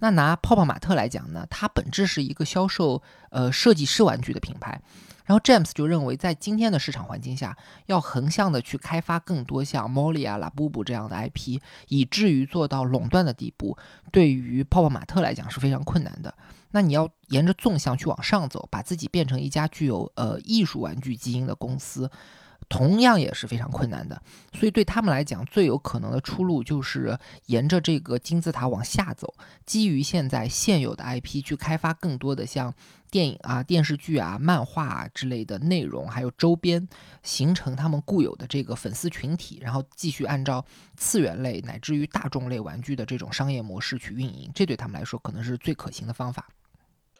[0.00, 4.80] 那拿泡泡玛特来讲呢，它本质是一个销售呃设计师玩具的品牌。
[5.24, 7.54] 然后 James 就认为，在今天的市场环境下，
[7.86, 13.76] 要横向的去开发更多像 Molly 啊、拉布布这样的 IP，以至于做到垄断的地步，
[14.10, 16.32] 对于泡泡玛特来讲是非常困难的。
[16.70, 22.10] 那你要沿着纵向去往上走，把自己变成一家具有呃艺术玩具基因的公司。
[22.68, 24.20] 同样也是非常困难的，
[24.52, 29.32] 所以对他们来讲，最有可能的出路就是沿着这个金字塔往下走，
[29.64, 32.74] 基于现在现有的 IP 去开发更多的像
[33.10, 36.86] 电影啊、电视剧啊、漫画啊之类的内容，还有周边，
[37.22, 40.62] 形成他们固有的这个粉丝群体，然后继续按照
[40.94, 46.46] 次元类乃至于大众类玩具的这种商业模式去运营，这对他们来说可能是最可行的方法。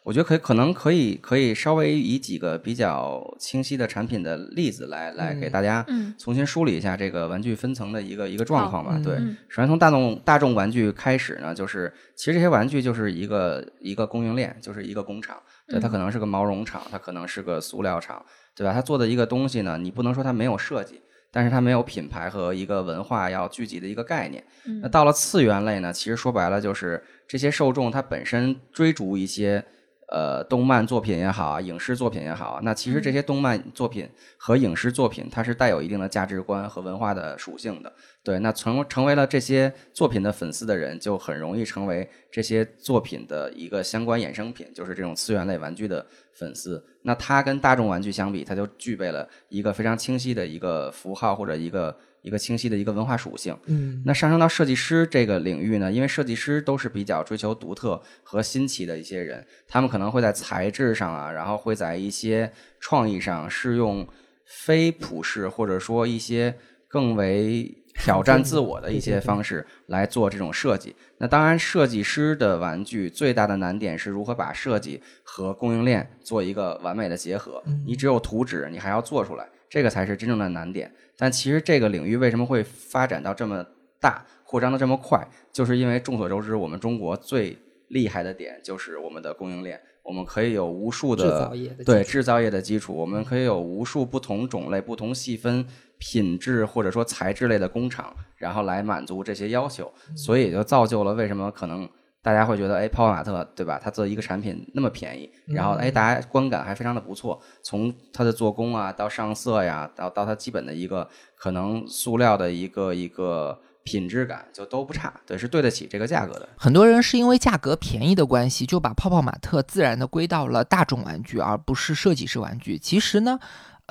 [0.03, 5.85] 我觉得可以，可能可以，可以稍微以几个比较清晰的产品的例子来来给大家
[6.17, 8.99] 重新梳理一下这个玩具分层的一个一个状况吧。
[9.03, 9.17] 对，
[9.49, 15.37] 首先从大众大众玩具开始呢，就是其实这些玩具就是一个一个供应链，就是一个工厂。
[15.67, 18.73] 对，它可能是个毛绒厂，它可能是个塑料厂，对吧？
[18.73, 24.43] 它做的一个东西呢，你不能说它没有设计，但是它没有品牌和一个文化要聚集的一个概念。
[24.81, 29.63] 那到了次元类呢，其实说白了就是这些受众它本身追逐一些。
[30.11, 37.93] 呃，动漫作品也好，影视作品也好，那其实这些动漫作品和影视作品，它是带有一定的价值观和文化的属性的。
[38.23, 46.83] 对，那成成为了这些作品的粉丝的人，就很容易成为这些作品的一个相关衍生品，就是这种次元类玩具的粉丝。
[47.03, 51.95] 那它跟大众玩具相比，它就具备了一个非常清晰的一个符号或者一个。
[52.21, 64.07] 一个清晰的一个文化属性，嗯，那上升到设计师这个领域呢，因为设计师都是比较追求独特和新奇的一些人，他们可能会在材质上啊，然后会在一些创意上是用
[64.45, 66.53] 非普世或者说一些
[66.87, 70.95] 更为挑战自我的一些方式来做这种设计。
[71.17, 77.61] 那当然，设计师的玩具最大的难点是如何把设计和供应链做一个完美的结合。
[77.85, 80.91] 你只有图纸，你还要做出来，这个才是真正的难点。
[81.19, 83.65] 但其实这个领域为什么会发展到这么
[83.99, 87.57] 大，扩张的这么快，就是因为众所周知，我们中国最
[87.89, 91.51] 厉害的点就是我们的供应链，我们可以有无数的
[91.85, 95.65] 对制造业的基础，我们可以有无数不同种类、不同细分
[95.97, 101.87] 品质或者说材质类的工厂，然后来满足这些要求，所以就造就了为什么可能。
[102.21, 103.79] 大家会觉得，哎，泡泡玛特，对吧？
[103.81, 107.41] 它做一个产品那么便宜，然后，哎，大家观感还非常的不错。
[107.63, 116.49] 从它的做工啊，到上色呀，到到它基本的一个可能塑料的一个一个品质感，就都不差，对，是对得起这个价格的。
[116.57, 122.77] 很多人是因为价格便宜的关系，就把泡泡玛特自然的归到了大众玩具，而不是设计师玩具。
[122.77, 123.39] 其实呢。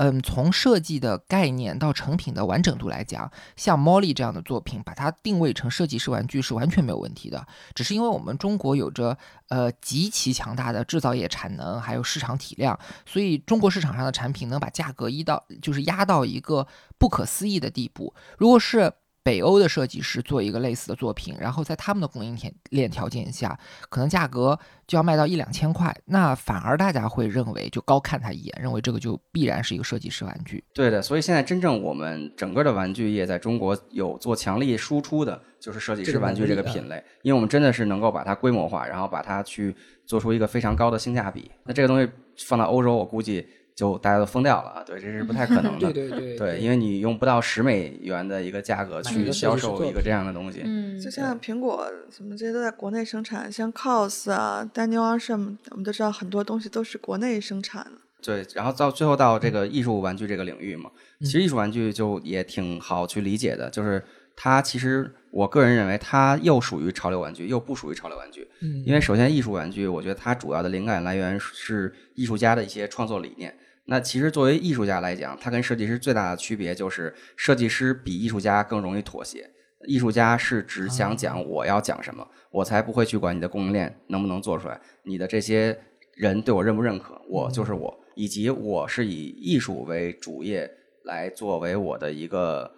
[0.00, 7.44] 嗯，从设计的概念到成品的完整度来讲，像 Molly 这样的作品，把它定位成设计师玩具是完全没有问题的。
[7.74, 16.64] 只是因为我们中国有着呃极其强大的制造业产能，还有市场体量，所以中国市场上的产品能把价格一到就是压到一个
[16.96, 18.14] 不可思议的地步。
[18.38, 22.36] 如果是北欧的设计师做一个类似的作品，然后在他们的供应
[22.70, 23.58] 链条件下，
[23.90, 30.64] 可能价格就要卖到一两千块，那反而大家会认为就高看他一眼，认为这个就必然是一个设计师玩具。
[30.72, 39.76] 对的，所以现在真正我们整个的玩具业在中国有做强力输出的，就是设计师玩具这个品类，因为我们真的是能够把它规模化，然后把它去
[40.06, 41.50] 做出一个非常高的性价比。
[41.64, 42.10] 那这个东西
[42.46, 43.46] 放到欧洲，我估计。
[43.78, 44.82] 就大家都疯掉了啊！
[44.84, 45.86] 对，这是不太可能的。
[45.94, 50.62] 对对对，对，因为你用不到十美元的一个价格去销售一个这样的东西。
[50.64, 57.92] 嗯，就像苹果什么这些都在国内生产，像 COS 啊、Daniel a r s h a m 我们都知道很多东西都是国内生产的。
[58.20, 64.02] 对，然后到最后到这个艺术玩具这个领域嘛，其实艺术玩具就也挺好去理解的，就是
[64.34, 68.48] 它其实我个人认为它又属于潮流玩具，又不属于潮流玩具。
[68.58, 73.56] 嗯，因为首先艺术玩具，我觉得它主要的灵感来源是艺术家的一些创作理念。
[73.90, 79.50] 那其实作为艺术家来讲，他跟设计师最大的区别就是，设计师比艺术家更容易妥协。
[79.86, 85.78] 艺术家是只想讲我要讲什么，我才不会去管你的供应链能不能做出来，你的这些
[86.14, 90.70] 人对我认不认可，我就是我，以及我是以艺术为主业
[91.04, 92.70] 来作为我的一个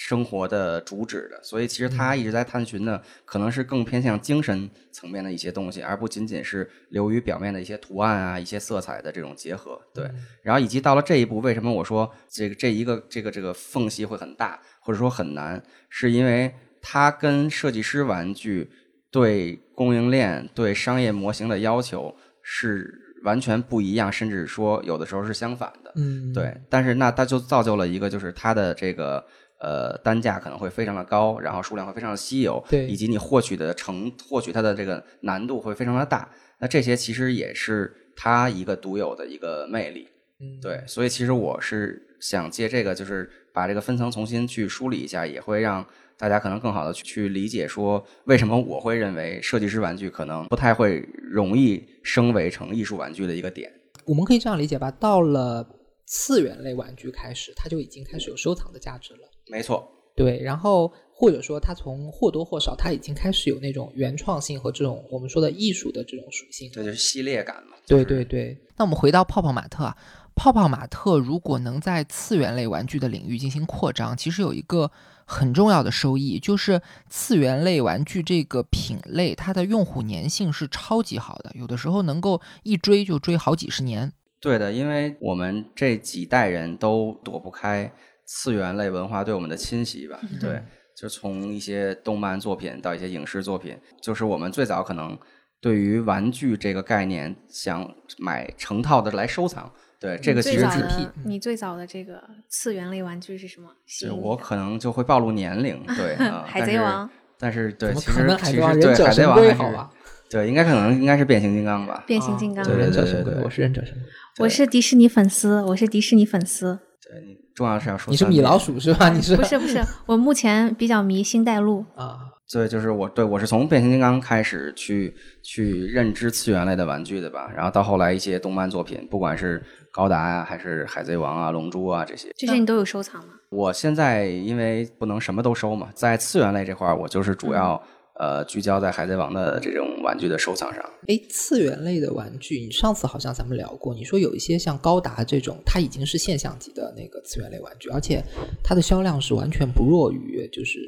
[0.00, 9.76] 生活的主旨的，所以其实他一直在探寻的可能是更偏向精神层面的一些东西，而不仅仅是流于表面的一些图案啊、一些色彩的这种结合。
[9.92, 10.08] 对，
[10.40, 18.70] 然后以及到了这一步，为什么我说这个这一个这个这个缝隙会很大，或者说很难，是因为它跟设计师玩具
[19.10, 25.92] 对供应链、对商业模型的要求是完全不一样，甚至说有的时候是相反的。
[25.96, 29.26] 嗯，对，但是那它就造就了一个，就是它的这个
[29.60, 36.28] 呃单价可能会非常的高，然后数量会非常的稀有，对以及你获取的成获取它的这个难度会非常的大。
[36.58, 40.08] 那这些其实也是它一个独有的一个魅力。
[40.40, 45.84] 嗯，对，所以其实我是想借这个，就是把这个分层重新去梳理一下，也会让
[46.16, 53.72] 大家可能更好的去去理解说，为什么我会认为设计师玩具可能不太会容易升为成艺术玩具的一个点。
[54.04, 55.68] 我们可以这样理解吧，到了
[56.06, 59.27] 次元类玩具开始，它就已经开始有收藏的价值了。
[59.50, 66.70] 没错，对，然后或者说它从或多或少，它已经开始有那种原创性和这种我们说的艺术的这种属性。
[66.72, 67.76] 这就是系列感嘛。
[67.86, 69.96] 对就是对对，那我们回到泡泡玛特啊，
[70.34, 74.90] 泡泡玛特如果能在次元类玩具的领域进行扩张，其实有一个
[75.24, 84.12] 很重要的收益，就是次元类玩具这个品类，它的用户粘性是超级好的，有的时候能够一追就追好几十年。
[84.40, 87.90] 对的，因为我们这几代人都躲不开
[88.28, 90.20] 次元类文化对我们的侵袭吧。
[90.38, 90.62] 对，
[90.94, 95.18] 就从一些动漫作品到一些影视作品，就是我们最早可能
[95.62, 99.72] 对于玩具这个概念，想买成套的来收藏。
[99.98, 103.68] 对，这个其实是的你最早的这个次元类玩具是什么？
[103.86, 109.90] 吸就引你的我可能就会暴露年龄，对， 啊海贼王，但是对，其实海贼王其实对海贼王还好吧？
[110.30, 112.04] 对，应该可能应该是变形金刚吧。
[112.06, 112.62] 变形金刚。
[112.62, 114.44] 对对忍者神龟，对对我是忍者神龟。
[114.44, 116.78] 我是迪士尼粉丝，我是迪士尼粉丝。
[117.10, 119.08] 对，你重要是要说你是米老鼠是吧？
[119.08, 121.84] 你是不是不是，我目前比较迷星黛露。
[121.96, 122.18] 啊？
[122.50, 133.34] 对，就是我对我是从变形金刚开始去去认知次元类的玩具的吧，然后到后来一些动漫作品，不管是高达呀、还是海贼王啊、龙珠啊这些，这些你都有收藏吗？
[133.50, 137.82] 我现在因为不能什么都收嘛，在次元类这块儿，我就是主要、
[138.18, 140.84] 呃聚焦在海贼王的这种玩具的收藏上。
[141.06, 148.22] 哎，次元类的玩具，你上次好像咱们聊过，你说有一些像高达这种，它已经是现象级的那个次元类玩具，而且
[148.62, 150.80] 它的销量是完全不弱于，就是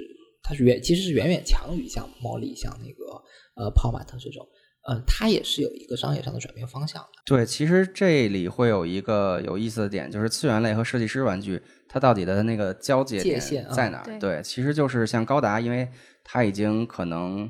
[0.42, 3.22] 它是远，其实是远远强于像毛利、像那个
[3.54, 4.46] 呃泡玛特这种，
[4.88, 7.08] 嗯、它也是有一个商业上的转变方向的。
[7.26, 14.04] 对，其实这里会有一个有意思的点，就是次元类和设计师玩具，它到底的那个交界点界限啊在哪儿？
[14.04, 15.88] 对对，其实就是像高达，因为
[16.24, 17.48] 它已经可能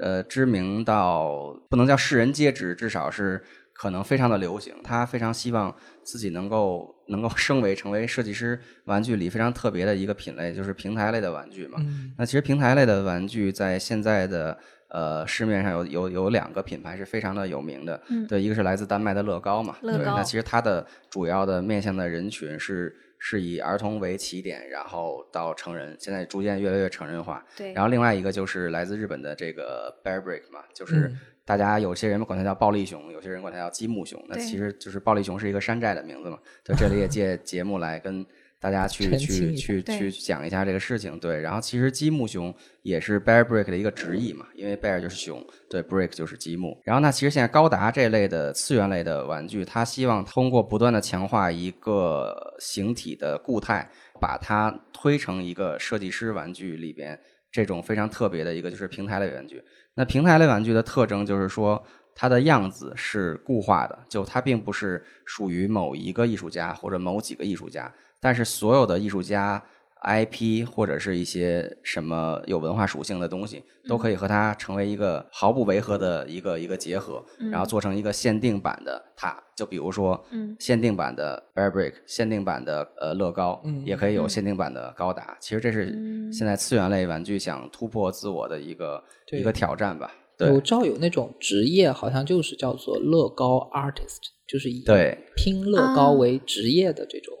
[0.00, 3.42] 呃知名到不能叫世人皆知，至少是
[3.74, 4.74] 可能非常的流行。
[4.82, 11.78] 他非常希望自己能够能够升为成为设计师玩具里非常特别的一个品类，就是平台类的玩具嘛。
[11.80, 14.58] 嗯那其实平台类的玩具在现在的
[14.88, 27.44] 呃市面上有有有两个品牌是非常的有名的，嗯对，一个是来自丹麦的乐高嘛，对，乐高那其实它的主要的面向的人群是是以儿童为起点，然后到成人，现在逐渐越来越成人化。
[27.56, 34.22] 对，然后另外一个就是来自日本的这个 Bear Brick 嘛，就是嗯大家有些人管它叫暴力熊，有些人管它叫积木熊。
[34.28, 36.38] 那其实就是暴力熊是一个山寨的名字嘛。
[36.62, 38.24] 对，这里也借节目来跟
[38.60, 41.18] 大家去去去去讲一下这个事情。
[41.18, 46.76] 对，然后其实积木熊也是 Bear Brick 的一个直译嘛，因为 Bear 就是熊，对，Brick 就是积木。
[46.84, 53.88] 然后那其实现在高达这类的次元类的玩具，它希望通过不断的强化一个形体的固态，
[54.20, 57.18] 把它推成一个设计师玩具里边
[57.52, 59.62] 这种非常特别的一个就是平台类玩具。
[59.94, 61.82] 那平台类玩具的特征就是说，
[62.14, 69.62] 它的样子是固化的，就它并不是属于某一个艺术家或者某几个艺术家，但是所有的艺术家。
[70.00, 79.36] IP 或者是一些什么有文化属性的东西，都可以和它成为一个毫不违和的一个一个结合，然后做成一个限定版的它。
[79.56, 85.36] 就比如说，嗯限定版的 Bear Brick，限定版的呃乐高，嗯也可以有嗯限定版的高达。
[85.40, 89.02] 其实这是嗯现在次元类玩具想突破自我的一个
[89.32, 90.14] 一个挑战吧。
[90.38, 97.34] 我对知道有那种职业，好像就是叫做乐高 artist，就是以对拼乐高啊为职业的这种，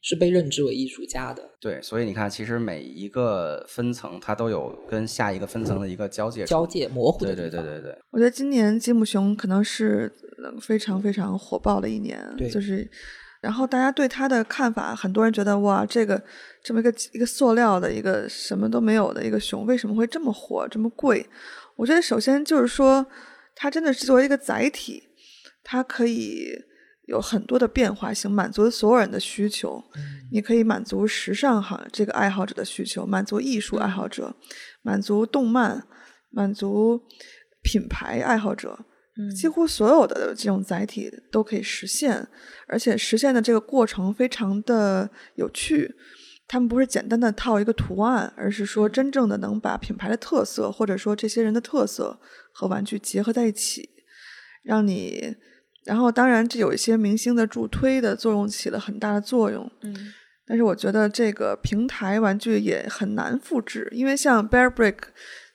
[0.00, 6.66] 是被认知为艺术家的对，所以你看，其实每一个分层它都有跟下一个分层的一个交界交。
[6.66, 7.50] 界模糊的对。
[7.50, 12.88] 对对对对，我觉得今年积木熊可能是呃非常非常火爆的一年，对就是，
[13.40, 16.22] 然后大家对它的看法，很多人觉得哇，这个
[16.62, 21.26] 这么一个一个塑料的一个什么都没有的一个熊，为什么会这么火这么贵？
[21.76, 23.04] 我觉得首先就是说，
[23.56, 25.02] 它真的是作为一个载体，
[25.64, 26.52] 它可以
[27.08, 29.82] 有很多的变化性，满足所有人的需求。
[30.30, 34.36] 你可以满足时尚哈这个爱好者的需求，满足艺术爱好者，
[34.82, 35.86] 满足动漫，
[36.28, 37.00] 满足
[37.62, 38.84] 品牌爱好者。
[39.16, 42.28] 嗯几乎所有的这种载体都可以实现，
[42.66, 45.94] 而且实现的这个过程非常的有趣。
[46.46, 52.20] 他们不是简单的套一个图案，而是说真正的能把品牌的特色，或者说这些人的特色
[52.52, 53.88] 和玩具结合在一起，
[54.62, 55.34] 让你。
[55.88, 59.70] 然后，当然，这有一些明星的助推的作用起了很大的作用。
[59.82, 60.12] 嗯
[60.50, 64.96] 但是我觉得这个平台玩具也很难复制，因为像 Bear Brick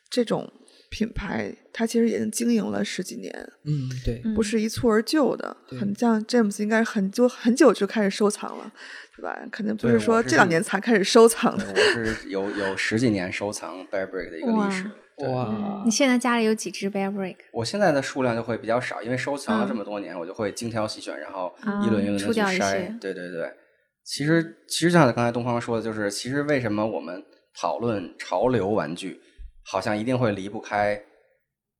[0.08, 0.48] 这种
[0.92, 3.34] 品牌，它其实已经经营了十几年，
[3.66, 5.58] 嗯，对，嗯不是一蹴而就的。
[5.68, 8.72] 对很像 James 应该是很久很久就开始收藏了，
[9.18, 9.36] 对吧？
[9.52, 11.66] 肯定不是说这两年才开始收藏的。
[11.68, 14.84] 我是有有十几年收藏 Bear Brick 的一个历史
[15.20, 15.46] 哇。
[15.46, 17.38] 对你，现在家里有几只 Bear Brick？
[17.52, 23.00] 我现在的数量就会比较少，因为收藏了嗯这么多年，我就会精挑细选，然后啊一轮一轮的去筛。
[23.00, 23.52] 对对对，
[24.04, 27.24] 其实其实像刚才东方说的，就是其实为什么我们
[27.60, 29.20] 讨论潮流玩具，
[29.66, 30.96] 好像一定会离不开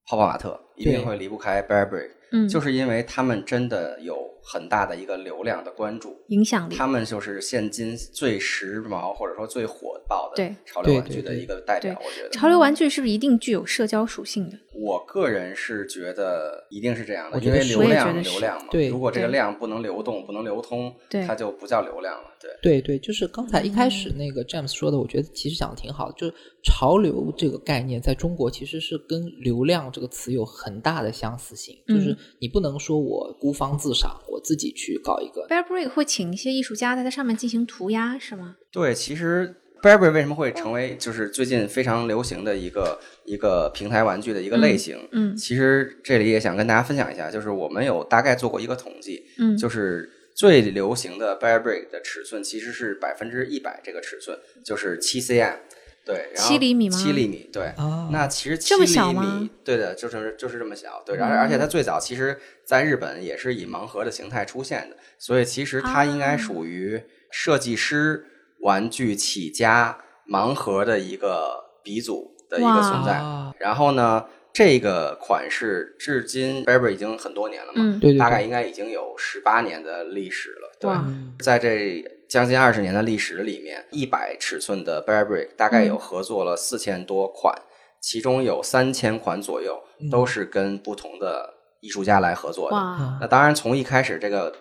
[0.08, 6.18] 泡泡玛特，一定会离不开 Bear Brick，嗯，就是因为他们真的有很大的一个流量的关注。
[6.28, 6.76] 影响力。
[6.76, 12.30] 他们就是现今最时髦或者说最火爆的对潮流玩具的一个代表，我觉得。
[12.30, 14.58] 潮流玩具是不是一定具有社交属性的？
[14.76, 22.30] 我个人是觉得一定是这样的，我觉得是因为流量流量嘛，对如果这个量不能流动、不能流通，对它就不叫流量了。
[22.62, 38.56] 对，对对，就是刚才一开始那个 James 说的，我觉得其实讲的挺好的，就是潮流这个概念在中国其实是跟流量这个词有很大的相似性，就是嗯你不能说我孤芳自赏，我自己去搞一个 Bear Brick 会请一些艺术家在它上面进行涂鸦，是吗？
[38.72, 44.98] 对，其实 Burberry 为什么会成为就是最近非常流行的一个一个平台玩具的一个类型？
[45.12, 55.58] 嗯其实这里也想跟大家分享一下，就是我们有大概做过一个统计，嗯，就是最流行的 Burberry 的尺寸其实是百分之一百这个尺寸，就是七 cm，
[56.06, 56.98] 对，然后七厘米吗？
[56.98, 57.74] 七厘米，对。
[57.78, 61.24] 哦，那其实七这么厘米小吗，对的，就是就是这么小，对，嗯。
[61.24, 66.38] 而而且它最早其实在日本也是以盲盒的形态出现的，所以其实它应该啊。
[66.38, 67.02] 属于
[67.32, 68.26] 设计师
[68.60, 69.98] 玩具起家
[70.30, 73.14] 盲盒的一个鼻祖的一个存在。
[73.14, 78.00] 啊然后呢，这个款式至今 Burberry 已经很多年了嘛，嗯。
[78.02, 80.72] 对对对，大概应该已经有十八年的历史了。
[80.82, 80.92] 对，
[81.40, 87.54] 在这将近二十年的历史里面，一百尺寸的 Burberry 大概有合作了四千多款，
[88.02, 89.80] 其中有三千款左右
[90.10, 92.76] 都是跟不同的艺术家来合作的。
[92.76, 94.52] 哇，那当然，从一开始这个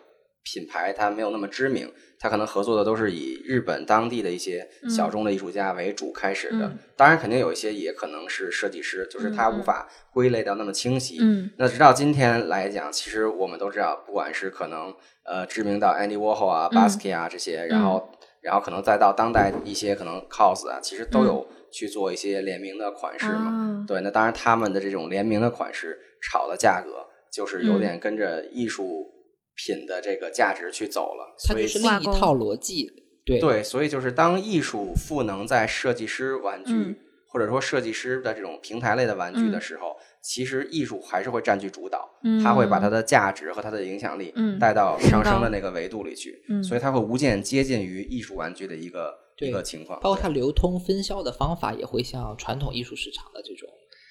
[0.42, 6.66] 品牌它没有那么知名，它可能合作的都是以日本当地的一些小众的艺术家为主开始的。
[6.66, 11.16] 嗯当然，肯定有一些也可能是设计师，就是他嗯嗯无法归类到那么清晰。
[11.22, 14.94] 嗯那直到今天来讲，其实我们都知道，不管是可能
[15.24, 16.76] 呃知名到 Andy Warhol 啊、嗯。
[16.76, 18.08] Basquiat 啊这些，然后
[18.40, 23.50] 然后可能再到当代一些可能 COS 啊，其实都有去做一些联名的款式嘛。
[23.50, 23.84] 啊。
[23.86, 27.80] 对，那当然他们的这种联名的款式炒的价格，就是有嗯。
[27.80, 29.06] 点跟着艺术
[29.54, 32.90] 品的这个价值去走了，所以它就是另一套逻辑，
[33.24, 33.38] 对。
[33.38, 36.96] 对，所以就是当艺术赋能在设计师玩具、嗯。
[37.28, 39.60] 或者说设计师的这种平台类的玩具的嗯。
[39.60, 49.98] 时候，其实艺术还是会占据主导，嗯它会把它的价值和它的影响力嗯带到上升的那个维度里去，嗯所以它会无限接近于艺术玩具的一个一个情况。
[50.00, 53.68] 包括它流通分销的方法也会向传统艺术市场的这种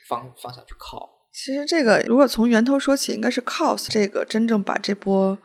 [0.09, 1.09] 方方向去靠。
[1.34, 5.38] 其实这个如果从源头说起，应该是 COS 这个真正把这波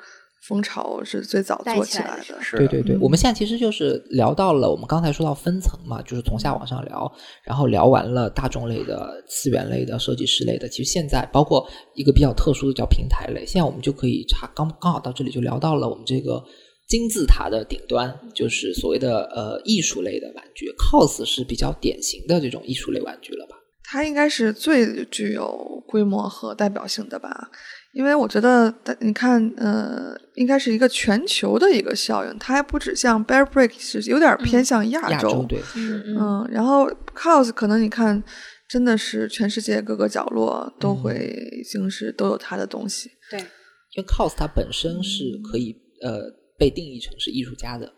[0.43, 2.43] 风潮是最早做起来的来的。
[2.43, 7.11] 是对对对，嗯我们现在其实就是聊到了我们刚才说到分层嘛，就是从下往上聊，
[7.45, 16.43] 然后聊完了大众类的、次元类的、设计师类的，其实现在包括一个比较特殊的叫平台类，现在我们就可以查刚刚好到这里就聊到了我们这个
[16.87, 23.57] 金字塔的顶端，就是所谓的呃艺术类的玩具，cos 是比较典型的这种艺术类玩具了吧？
[23.89, 27.51] 它应该是最具有规模和代表性的吧，
[27.97, 38.23] 因为我觉得，你看，呃，应该是一个全球的一个效应，它还不止像 Bear Break 是有点偏向亚洲，亚洲对，嗯嗯嗯，然后 COS 可能你看，
[38.69, 40.97] 真的是全世界各个角落都嗯。
[41.03, 43.11] 会已经是都有它的东西。
[43.31, 46.21] 对，因为 cos 它本身是可以呃
[46.59, 47.91] 被定义成是艺术家的，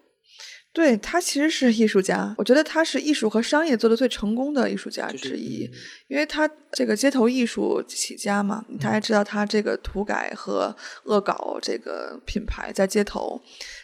[0.78, 5.74] 对他其实是艺术家，我觉得他是艺术和商业做的最成功的艺术家之一，嗯。
[6.06, 10.72] 因为他这个街头艺术起家嘛，大家知道他这个涂改和
[11.02, 13.42] 恶搞这个品牌在街头。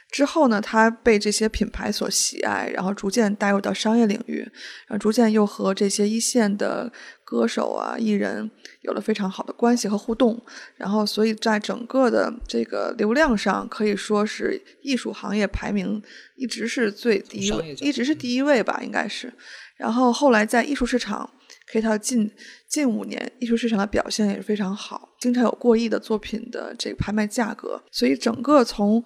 [0.08, 4.48] 之后呢，他被这些品牌所喜爱，然后逐渐带入到商业领域，
[4.86, 6.92] 然后逐渐又和这些一线的
[7.24, 8.50] 歌手啊、艺人
[8.82, 10.40] 有了非常好的关系和互动，
[10.76, 16.02] 然后所以在整个的这个流量上，可以说是艺术行业排名
[16.36, 17.50] 一直是最第一
[17.80, 19.32] 一直是第一位吧，应该是。
[19.76, 21.28] 然后后来在艺术市场，
[21.72, 22.30] 可以到近
[22.68, 29.02] 近五年，艺术市场的表现也是非常好，经常有过亿的作品的这个拍卖价格，所以整个从名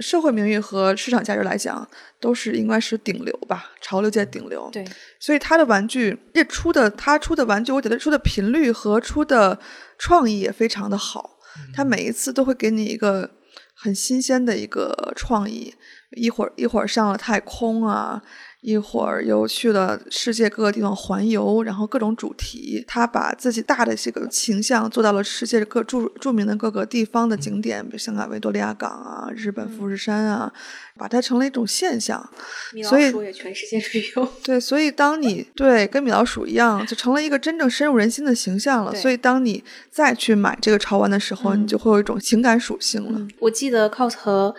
[0.00, 1.88] 社会名誉和市场价值来讲，
[2.20, 4.68] 都是应该是顶流吧，潮流界顶流。
[4.72, 4.84] 对，
[5.18, 9.58] 所以他的玩具这出的他出的玩具，我觉得出的频率和出的
[9.98, 11.38] 创意也非常的好。
[11.72, 13.30] 他每一次都会给你一个
[13.74, 15.74] 很新鲜的一个创意，
[16.16, 18.22] 一会儿一会儿上了太空啊，
[18.64, 30.50] 一会儿又去了世界各个地方环游，然后各种主题，他把自己大的这个形象做到了世界各著著名的各个地方的景点，比如香港维多利亚港啊，日本富士山啊，
[30.96, 32.26] 把它成了一种现象。
[32.72, 34.26] 米所以老鼠也全世界旅游。
[34.42, 38.94] 对，所以当你 对跟米老鼠一样，就成了一个真正深入人心的形象了。
[38.94, 43.18] 所以当你再去买这个潮玩的时候，你嗯就会有一种情感属性了。
[43.18, 44.54] 嗯，我记得 COS 和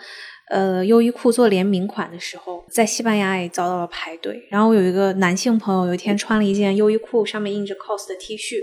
[0.50, 4.40] 呃优衣库做联名款的时候，在西班牙也遭到了排队。
[4.50, 8.62] 然后我有一个男性朋友，有一天穿了一件优衣库上面印着 COS 的 T 恤，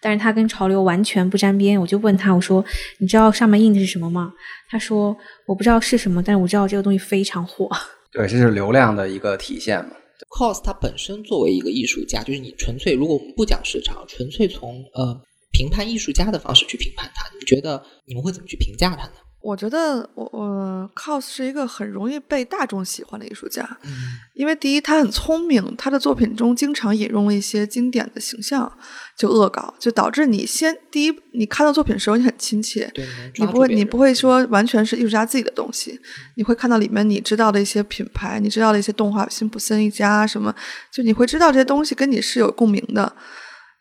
[0.00, 1.80] 但是他跟潮流完全不沾边。
[1.80, 2.64] 我就问他，我说
[2.98, 4.32] ：“你知道上面印的是什么吗？”
[4.70, 5.16] 他说
[5.46, 7.68] ：“我不知道是什么，但是我知道这个东西非常火。
[8.12, 9.90] 对，这是流量的一个体现嘛。
[10.30, 15.20] cos 它本身作为一个艺术家，就是你纯粹如果我们不讲市场，纯粹从呃
[15.52, 19.14] 评判艺术家的方式去评判它，你们觉得你们会怎么去评价它呢？
[19.44, 23.90] 我觉得我我 cos 是一个很容易被大众喜欢的艺术家，嗯
[24.32, 28.72] 因为第一他很聪明，他的作品中经常引用了一些经典的形象，
[29.18, 36.00] 就恶搞，就导致你先第一你看到作品的时候你很亲切，对，你不会你不会说完全是艺术家自己的东西，
[36.36, 40.54] 你会看到里面你知道的一些品牌，你知道的一些动画，辛普森一家什么，
[40.90, 43.14] 就你会知道这些东西跟你是有共鸣的。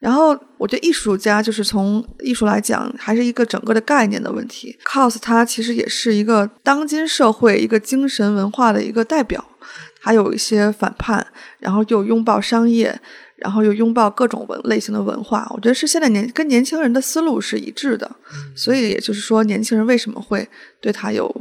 [0.03, 4.77] 然后我觉得艺术家就是从艺术来讲，还是一个整个的概念的问题。
[4.83, 9.41] cos 它其实也是一个当今社会一个精神文化的一个代表，
[10.01, 11.25] 还有一些反叛，
[11.57, 12.99] 然后又拥抱商业，
[13.37, 15.47] 然后又拥抱各种文类型的文化。
[15.51, 18.13] 我觉得是现在年跟年轻人的思路是一致的。
[18.53, 20.45] 所以也就是说，年轻人为什么会
[20.81, 21.33] 对他有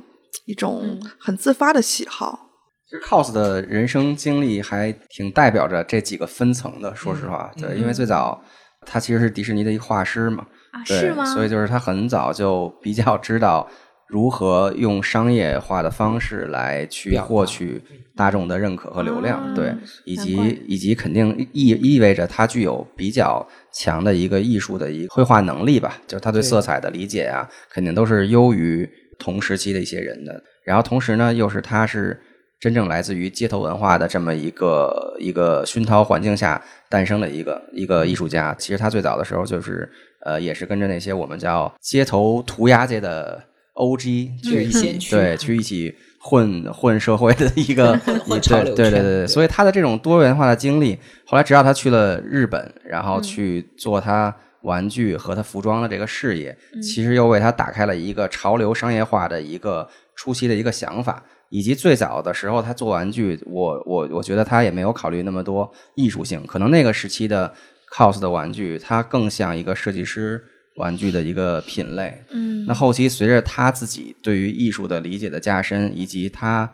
[0.45, 2.52] 一种嗯很自发的喜好？
[2.93, 8.39] 其实 cos 的人生经历还挺代表着这几个分层的，说实话，对，因为最早
[8.85, 11.25] 他其实是迪士尼的一个画师嘛，啊，对，是吗？
[11.25, 13.67] 所以就是他很早就比较知道
[14.09, 17.83] 如何用商业化的方式来去获取
[18.15, 19.75] 大众的认可和流量，啊对，
[20.05, 28.87] 以及以及肯定意意味着他具有比较强的一个艺术的一个绘画能力吧，就是他对对色彩的理解啊，肯定都是优于
[29.19, 30.43] 同时期的一些人的。
[30.63, 32.21] 然后同时呢，又是他是
[32.63, 38.55] 真正来自于街头文化的这么一个一个熏陶环境下诞生的一个一个艺术家。
[38.57, 39.91] 其实他最早的时候就是
[40.21, 43.43] 呃，也是跟着那些我们叫街头涂鸦界的
[43.75, 50.97] OG 去一起对去一起混混社会的一个对对对对，对所以他的这种多元化的经历，
[51.27, 61.21] 后来直到他去了日本，然后嗯去做他玩具和他服装的这个事业，嗯其实又为他打开了一个潮流商业化的一个初期的一个想法。
[61.53, 67.53] 以及最早的时候，他做玩具，我我我觉得他也没有考虑那么多艺术性，可能那个时期的
[67.95, 70.43] cos 的玩具，它更像一个设计师
[70.77, 72.25] 玩具的一个品类。
[72.31, 76.73] 嗯，那后期随着他自己对于艺术的理解的加深，以及他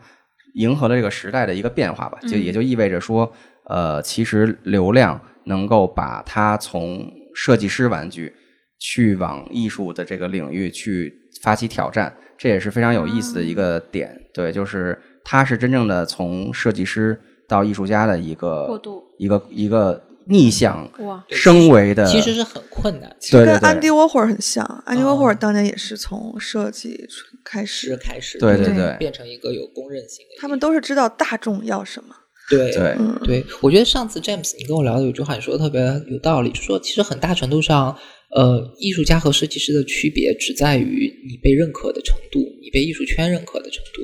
[0.53, 2.41] 迎合了这个时代的一个变化吧，就嗯。
[2.41, 3.29] 也就意味着说，
[3.65, 7.05] 呃，其实流量能够把他从
[7.35, 8.33] 设计师玩具
[8.79, 14.19] 去往艺术的这个领域去发起挑战，这也是非常有意思的一个点。
[14.33, 27.07] 对，就是他是真正的从设计师到艺术家的一个过渡一个一个逆向哇，升维的，其实是很困难，对对对跟安迪沃霍尔很像，安迪沃霍尔哦当年也是从设计
[27.43, 32.15] 开始，开始对对对对变成一个有公认性的，他们都是知道大众要什么。
[32.49, 37.95] 对对嗯，对，我觉得上次 James 你跟我聊的有句话，你说的特别有道理，就说其实很大程度上，
[38.35, 44.01] 呃，艺术家和设计师的区别只在于你被认可的程度，你被艺术圈认可的程度。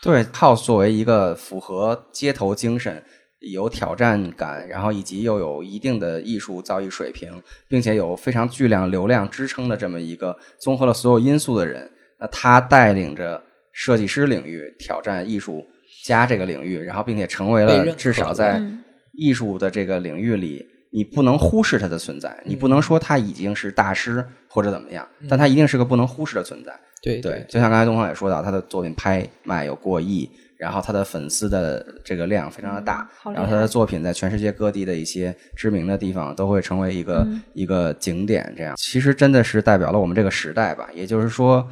[0.00, 3.02] 对，House 作为一个符合街头精神、
[3.40, 11.90] 有挑战感，然后以及又有一定的艺术造诣水平，并且有非常巨量流量支撑的这么一个综合了所有因素的人，
[12.20, 13.42] 那他带领着
[13.72, 15.66] 设计师领域挑战艺术
[16.04, 18.84] 家这个领域，然后并且成为了至少在嗯
[19.14, 20.64] 艺术的这个领域里。
[20.90, 26.72] 你不能忽视他的存在，你不能说他已经是大师或者怎么样，但他一定是个不能忽视的存在。
[27.00, 30.28] 对对，就像刚才东方也说到，他的作品拍卖有过亿，
[30.58, 38.52] 然后他的粉丝的这个量非常的大，然后他的作品在全世界各地的一些知名的地方都会成为一个、嗯一个景点。
[38.56, 40.88] 这样其实真的是代表了我们这个时代吧。
[40.92, 41.64] 也就是说，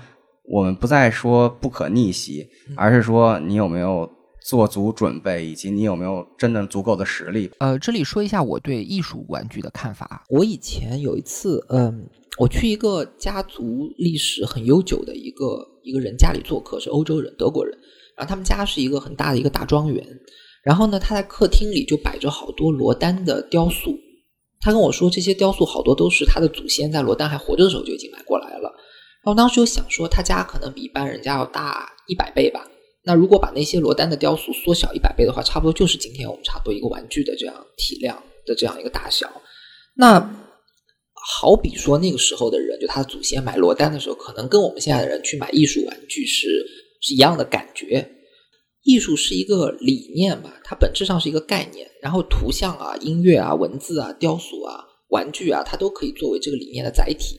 [0.44, 4.08] 我们不再说不可逆袭，而是说你有没有
[4.46, 7.50] 做足准备，以及你有没有真正足够的实力。
[7.58, 10.22] 呃，这里说一下我对艺术玩具的看法。
[10.28, 17.76] 我以前有一次，嗯，我去一个家族历史很悠久的一个一个人家里做客，是欧洲人，德国人。
[18.16, 20.06] 然后他们家是一个很大的一个大庄园，
[20.62, 23.98] 然后呢，他在客厅里就摆着好多罗丹的雕塑。
[24.60, 28.72] 他跟我说，这些雕塑好多都是他的祖先在罗丹还活着的时候就已经买过来了。
[29.24, 32.64] 然后当时就想说，他家可能比一般人家要大一百倍吧。
[33.06, 39.30] 那如果把那些罗丹的雕塑缩小一百倍的话，差不多就是今天我们差不多一个玩具的这样体量的这样一个大小。
[39.94, 40.18] 那
[41.14, 46.66] 好比说那个时候的人，就他的祖先买罗丹的时候，可能跟我们现在的人去买艺术玩具是
[47.00, 48.10] 是一样的感觉。
[48.82, 57.36] 艺术是一个理念吧，它本质上是一个概念，然后图像啊、音乐啊、文字啊、雕塑啊、玩具啊，它都可以作为这个理念的载体。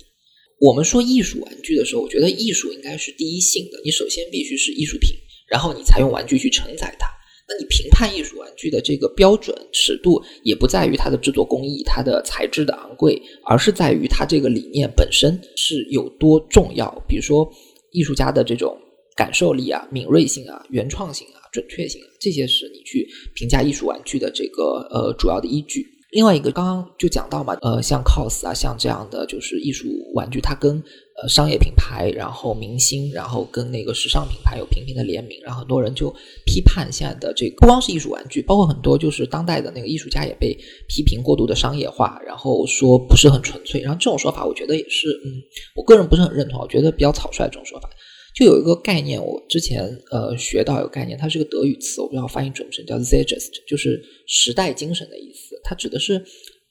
[0.59, 5.15] 我们说艺术玩具的时候，我觉得艺术应该是第一性的，你首先必须是艺术品，
[5.47, 7.07] 然后你才用玩具去承载它。
[7.49, 16.91] 那你评判艺术玩具的这个标准尺度，也不在于它的制作工艺、它的材质的昂贵，而是在于它这个理念本身是有多重要。
[17.07, 17.49] 比如说，
[17.93, 18.77] 艺术家的这种
[19.15, 25.85] 感受力啊、敏锐性啊、原创性啊、准确性啊，这些是你去评价艺术玩具的这个呃主要的依据。
[26.11, 30.83] 另外一个，刚刚就讲到嘛，呃，像 cos 啊，像这样的就是艺术玩具，它跟
[31.21, 36.09] 呃商业品牌，然后明星，然后跟那个时尚品牌有频频的联名，然后很多人就
[36.45, 40.57] 批判现在的这个，不光是艺术玩具，包括很多就是当代的那个艺术家也被
[40.87, 45.41] 批评过度的商业化，然后说不是很纯粹，然后这种说法，我觉得也是，嗯，
[45.75, 47.89] 我个人不是很认同，我觉得比较草率这种说法。
[48.35, 55.59] 就有一个概念，我之前呃学到有概念，它是个德语词，我不知道发音准不准，叫 Zeitgeist，就是时代精神的意思。
[55.63, 56.23] 它指的是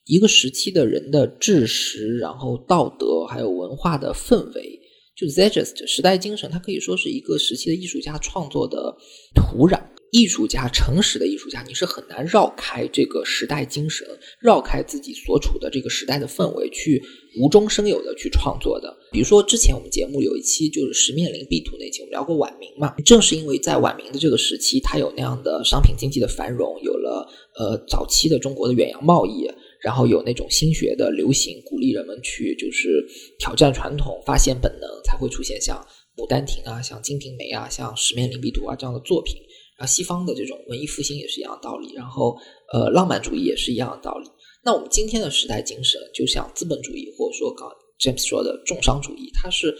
[0.07, 4.81] 一个时期的人的知识，然后道德还有文化的氛围。
[5.17, 8.95] 就 z e g e s t 时代精神，它可以说是一个时期的艺术家创作的
[9.35, 9.81] 土壤。
[10.13, 14.07] 艺术家，诚实的艺术家，你是很难绕开这个时代精神，
[14.41, 17.03] 绕开自己所处的这个时代的氛围，去
[17.41, 18.97] 无中生有的去创作的。
[19.11, 22.95] 比如说，之前我们节目有一期就是十面临壁图那期，我们聊过晚明嘛。
[23.05, 27.29] 正是因为在晚明的这个时期，它有那样的商品经济的繁荣，有了
[27.59, 29.51] 呃早期的中国的远洋贸易，
[29.87, 33.07] 然后有那种新学的流行，鼓励人们去就是
[33.39, 35.77] 挑战传统，发现本能，才会出现像
[36.21, 39.37] 《牡丹亭》啊、像《金瓶梅》啊、像《十面灵壁图》啊这样的作品。
[39.79, 42.37] 然后西方的这种文艺复兴也是一样的道理，然后
[42.73, 44.29] 呃浪漫主义也是一样的道理。
[44.65, 47.71] 那我们今天的时代精神，就像资本主义或者说刚
[48.01, 49.73] James 说的重商主义，它是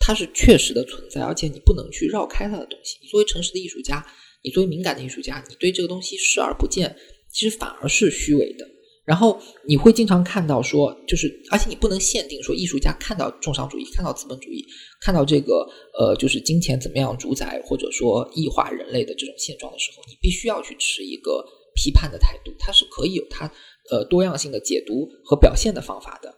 [0.00, 2.98] 它是确实的存在，而且你不能去绕开它的东西。
[3.00, 4.04] 你作为诚实的艺术家，
[4.42, 6.96] 你作为敏感的艺术家，你对这个东西视而不见，
[7.30, 8.75] 其实反而是虚伪的。
[9.06, 14.66] 然后你会经常看到说，就是而且你不能限定说艺术家看到重商主义、看到资本主义、
[15.00, 15.64] 看到这个
[15.96, 21.44] 呃就是金钱怎么样主宰或者说异化人类的这种现状的时候，你必须要去持一个
[21.76, 23.46] 批判的态度，它是可以有它
[23.90, 26.34] 呃多样性的解读和表现的方法的。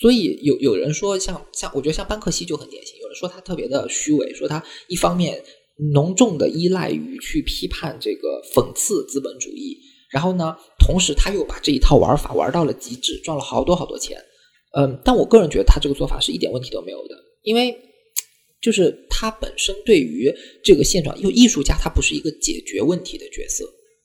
[0.00, 5.40] 所以有有人说像像我觉得像班克西就很典型，有人说他特别的虚伪，说他一方面
[5.92, 9.78] 浓重的依赖于去批判这个讽刺资本主义。
[10.10, 14.16] 然后呢，同时他又把这一套玩法玩到了极致，赚了好多好多钱。
[14.76, 17.74] 嗯，但我个人觉得他这个做法是一点问题都没有的，因为
[18.60, 20.32] 就是他本身对于
[20.62, 23.64] 这个现状，因为艺术家他不是一个解决问题的角色，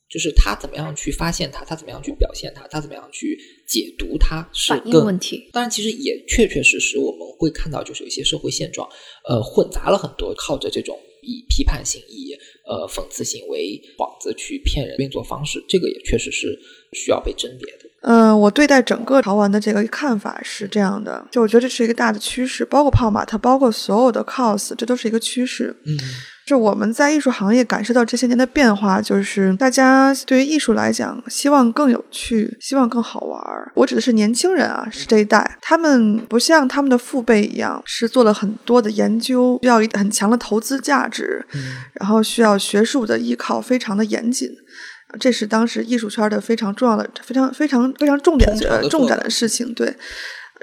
[0.09, 3.37] 就是他怎么样去发现它，他怎么样去表现它，他怎么样去
[3.67, 5.49] 解读它，是反映更问题。
[5.51, 8.87] 当然，其实也确确实实我们会看到，就是有一些社会现状，
[9.27, 12.33] 呃，混杂了很多靠着这种以批判性、以
[12.65, 16.57] 呃讽刺性为幌子去骗人运作方式，这个也确实是
[16.91, 17.89] 需要被甄别的。
[18.01, 25.73] 嗯，我对待整个潮玩的这个看法是这样的，就我觉得这是一个大的趋势，包括泡玛特，包括所有的 cos，这都是一个趋势。
[25.85, 25.97] 嗯，
[26.45, 33.71] 就我们在艺术行业感受到这些年的变化，就是大家对于艺术来讲，希望更有趣，希望更好玩儿。
[33.75, 41.45] 我指的是年轻人啊，是这一代，他们不像他们的父辈一样，是做了很多的研究，需要一很强的投资价值，
[41.93, 44.49] 然后需要学术的依靠非常的严谨。
[45.19, 49.95] 这是当时艺术圈的非常重要的、非常非常非常重点的呃重点的事情，对。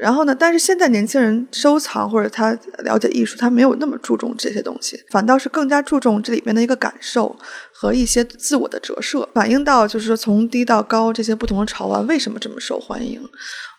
[0.00, 7.38] 然后呢，但是现在年轻人收藏或者他了解艺术，他没有那么注重这些东西，反倒是更加注重这里边的一个感受
[7.70, 13.20] 和一些自我的折射，反映到就是说从低到高这些不同的潮玩为什么这么受欢迎。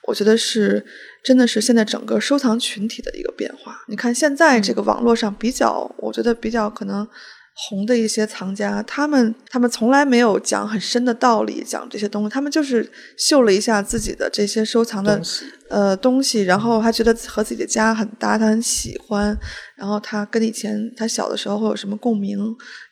[0.07, 0.85] 我觉得是
[1.23, 3.81] 真的是现在整个收藏群体的一个变化。
[3.87, 7.07] 你看现在这个网络上比较，我觉得比较可能。
[7.53, 15.25] 红的一些藏家，他们他们从来没有讲很深的道理，讲这些东西，他们就是秀了一下自己的这些收藏的东
[15.69, 19.37] 呃东西，然后他觉得和自己的家很搭，他很喜欢，
[19.75, 22.39] 然后他跟以前他小的时候会有什么共鸣，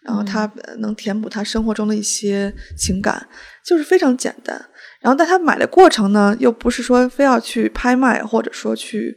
[0.04, 3.28] 然后他呃能填补他生活中的一些情感，
[3.66, 4.56] 就是非常简单。
[5.02, 9.16] 然后但他买的过程呢，又不是说非要去拍卖，或者说去。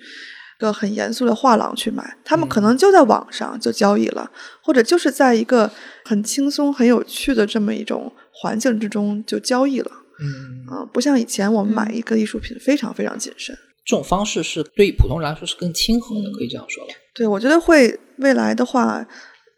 [0.63, 4.31] 个很严肃的画廊去买，他们可能就在网上就交易了，
[4.63, 5.71] 或者就是在一个
[6.05, 9.91] 很轻松、很有趣的这么一种环境之中就交易了。
[10.21, 13.57] 嗯，啊、不像以前我们买一个艺术品非常非常谨慎。
[13.85, 16.95] 这种方式是对于普通人来说是更亲和的，嗯可以这样说吧？
[17.13, 19.05] 对，我觉得会未来的话，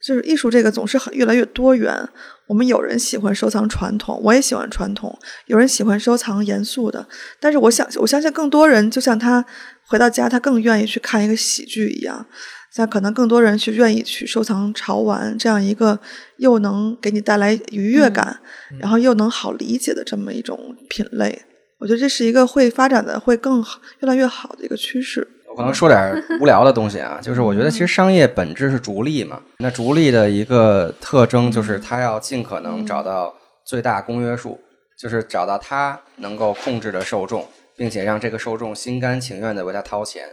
[0.02, 2.08] 就是艺术这个总是很越来越多元。
[2.46, 5.10] 我们有人喜欢收藏传统，我也喜欢传统；
[5.46, 7.06] 有人喜欢收藏严肃的。
[7.40, 9.44] 但是我想，我相信更多人，就像他
[9.86, 12.26] 回到家，他更愿意去看一个喜剧一样。
[12.70, 15.96] 像可能更多人去愿意去收藏潮玩这样一个
[16.38, 18.40] 又能给你带来愉悦感，
[18.80, 21.42] 然后又能好理解的这么一种品类。
[21.78, 25.26] 我觉得这是一个会发展的会更好、越来越好的一个趋势。
[25.54, 33.32] 我可能说点无聊的东西啊，就是我觉得其实商业本质是逐利嘛，那逐利的一个特征就是它要尽可能找到
[33.64, 34.60] 最大公约数，
[34.98, 37.46] 就是找到它能够控制的受众，
[37.76, 40.24] 并且让这个受众心甘情愿的为它掏钱。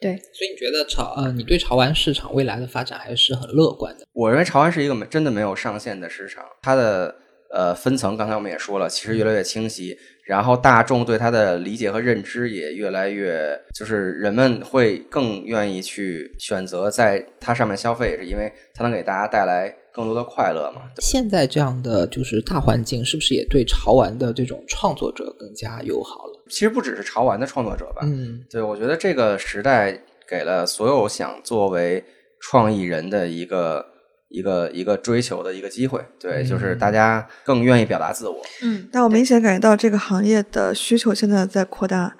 [0.00, 4.06] 对，所以你觉得潮呃，你对潮玩市场未来的发展还是很乐观的？
[4.14, 7.14] 我认为潮玩是一个没真的没有上限的市场，它的
[7.54, 9.96] 呃分层，刚才我们也说了，其实越来越清晰，
[10.26, 20.82] 然后大众对它的理解和认知也越来越，就是人们会更愿意去选择在它上面消费，是因为它能给大家带来更多的快乐嘛。
[20.98, 26.42] 现在这样的就是大环境，是不是也对潮玩的这种创作者更加友好了？
[26.48, 32.02] 其实不只是潮玩的创作者吧，嗯，对我觉得这个时代给了所有想作为
[32.40, 33.93] 创意人的一个。
[34.34, 38.42] 一个一个追求的一个机会，对，就是大家更愿意表达自我。
[38.62, 42.12] 嗯，但我明显感觉到这个行业的需求现在在扩大，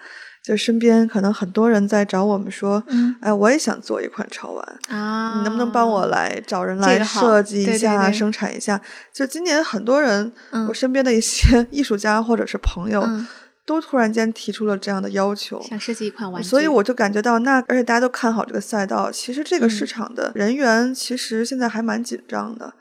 [0.45, 8.81] 就身边可能很多人在找我们说，嗯哎，我也想做一款潮玩，啊，你能不能帮我来找人来设计一对对下、对生产一下？
[9.13, 13.27] 就今年很多人，嗯我身边的一些 艺术家或者是朋友，嗯
[13.67, 15.61] 都突然间提出了这样的要求。
[15.63, 16.49] 想设计一款玩具？
[16.49, 22.75] 所以我就感觉到，那而且大家都看好这个赛道，其实这个市嗯场的人员其实现在还蛮紧张的。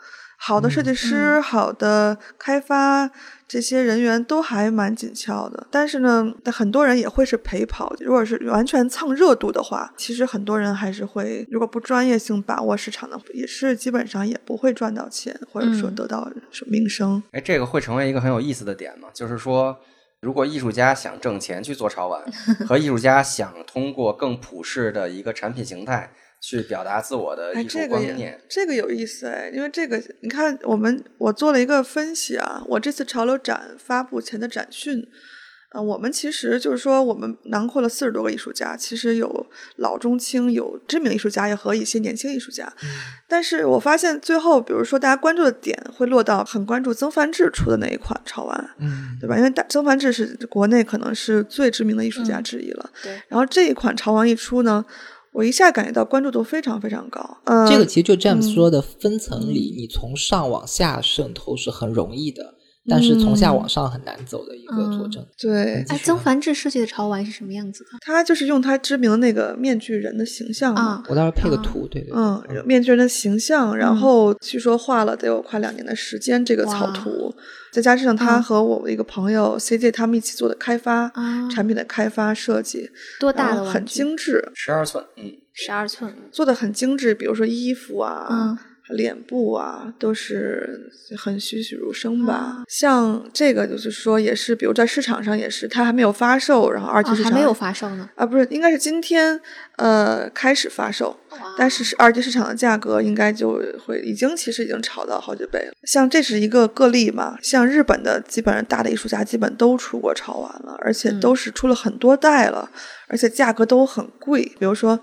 [0.46, 3.10] 好的设计嗯师、好的开发
[3.48, 7.96] 这些人员都还蛮紧俏的，但是呢，很多人也会是陪跑。
[8.02, 16.30] 如果是完全蹭热度的话，其实很多人还是会，如果不专业性把握市场的，也是基本上也不会赚到钱，或者说嗯得到
[16.68, 17.24] 名声。
[17.32, 19.08] 哎，这个会成为一个很有意思的点嘛？
[19.14, 19.80] 就是说，
[20.24, 22.24] 如果艺术家想挣钱去做潮玩，
[22.66, 26.10] 和艺术家想通过更普世的一个产品形态
[26.40, 35.06] 去表达自我的哎，艺术观念，这个有意思哎，因为这个你看，我们我做了一个分析啊，我这次潮流展发布前的展讯，
[35.74, 39.46] 呃，我们其实就是说，我们囊括了四十多个艺术家，其实有
[39.78, 42.72] 老中青，有知名艺术家，也和一些年轻艺术家。
[43.28, 49.36] 但是我发现最后，比如说大家关注的点会落到很关注曾梵志出的那一款潮玩，嗯，对吧？
[49.36, 52.92] 因为大曾梵志是国内可能是最知名的艺术家嗯之一了。
[53.02, 54.86] 对然后这一款潮玩一出呢，
[55.32, 57.38] 我一下感觉到关注度非常非常高。
[57.46, 62.54] 嗯，这个其实就 James 嗯说的分层里，你从上往下渗透是很容易的，
[62.90, 65.26] 但是从下往上很难走的一个佐证。
[65.40, 70.82] 对，哎，曾梵志设计的潮玩是什么样子的他就是用他知名的那个面具人的形象嘛。
[70.82, 71.04] 啊？
[71.08, 77.34] 我到时候配个啊图，对对对，嗯，面具人的形象，然后据说画了得有快两年的时间，这个草图，
[77.72, 83.94] 再加上他嗯和我的一个朋友 CJ 他们一起做的开发，啊，产品的开发设计，多大的很的玩具？
[83.94, 86.14] 精致，十二寸，嗯，十二寸。
[86.32, 88.60] 做的很精致，比如说衣服啊。
[88.94, 92.34] 嗯脸部啊，都是很栩栩如生吧。
[92.34, 98.10] 啊像这个，就是说，也是，比如在市场上也是，它还没有发售，然后二级哦，市场、还没有发售呢。
[98.16, 99.40] 啊，不是，应该是今天
[99.78, 101.16] 呃开始发售，
[101.58, 105.74] 但是是二级市场的价格应该就会已经其实已经炒到好几倍了。
[105.84, 112.70] 像这是一个个例嘛，像日本的基本上大的艺术家基本都出国潮玩了，而且都是出了很多代了，
[113.08, 114.44] 而且价格都很贵。
[114.60, 115.00] 比如说，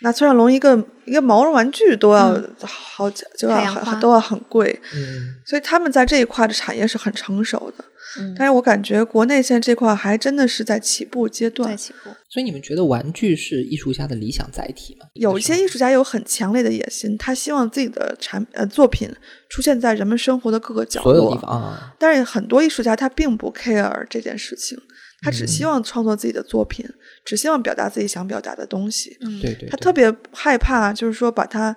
[0.00, 7.84] 那村上龙一个一个毛绒玩具都要嗯好几就要都要很贵，嗯，所以他们在这一块的产业是很成熟的。
[8.20, 12.10] 嗯，但是我感觉国内现在这块还真的是在起步阶在段，起步。
[12.30, 15.06] 所以你们觉得玩具是艺术家的理想载体吗？
[15.14, 19.10] 有一些艺术家有很强烈的野心，他希望自己的产呃作品
[19.50, 21.12] 出现在人们生活的各个角落。
[21.12, 24.78] 所有地方啊，但是很多艺术家他并不 care 这件事情，
[25.20, 26.88] 他只希嗯望创作自己的作品，
[27.24, 29.16] 只希望表达自己想表达的东西。
[29.20, 31.76] 嗯，对对，他特别害怕，就是说把他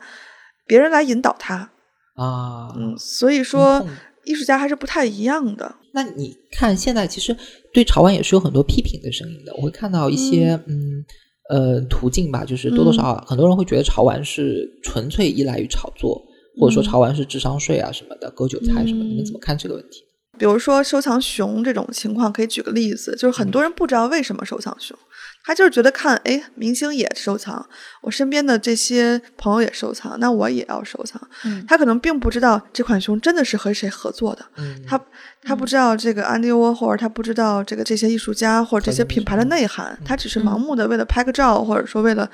[0.65, 1.69] 别人来引导他。
[2.15, 3.85] 啊，嗯，所以说
[4.25, 5.75] 艺术家还是不太一样的。
[5.93, 7.35] 那你看，现在其实
[7.73, 9.53] 对潮玩也是有很多批评的声音的。
[9.55, 11.03] 我会看到一些嗯
[11.49, 16.21] 呃途径吧，就是多多少少很多人会觉得潮玩是纯粹依赖于炒作，
[16.59, 19.05] 或者说嗯潮玩是智商税啊什么的，割韭菜什么的。
[19.05, 20.03] 你们怎么看这个问题？
[20.37, 24.97] 比如说收藏熊这种情况，可以举个例子，就是很多人不知道为什么收藏熊，
[25.43, 27.67] 他就是觉得看，哎，明星也收藏，
[28.01, 31.21] 我身边的这些朋友也收藏，那我也要收藏。
[31.45, 34.99] 嗯他可能并不知道这款熊真的是和谁合作的，嗯，他
[35.41, 42.29] 他不知道这个安迪沃，霍尔他不知道这个这些艺术家或者这些品牌的内涵，他只是盲目的为了拍个照，或者说为了。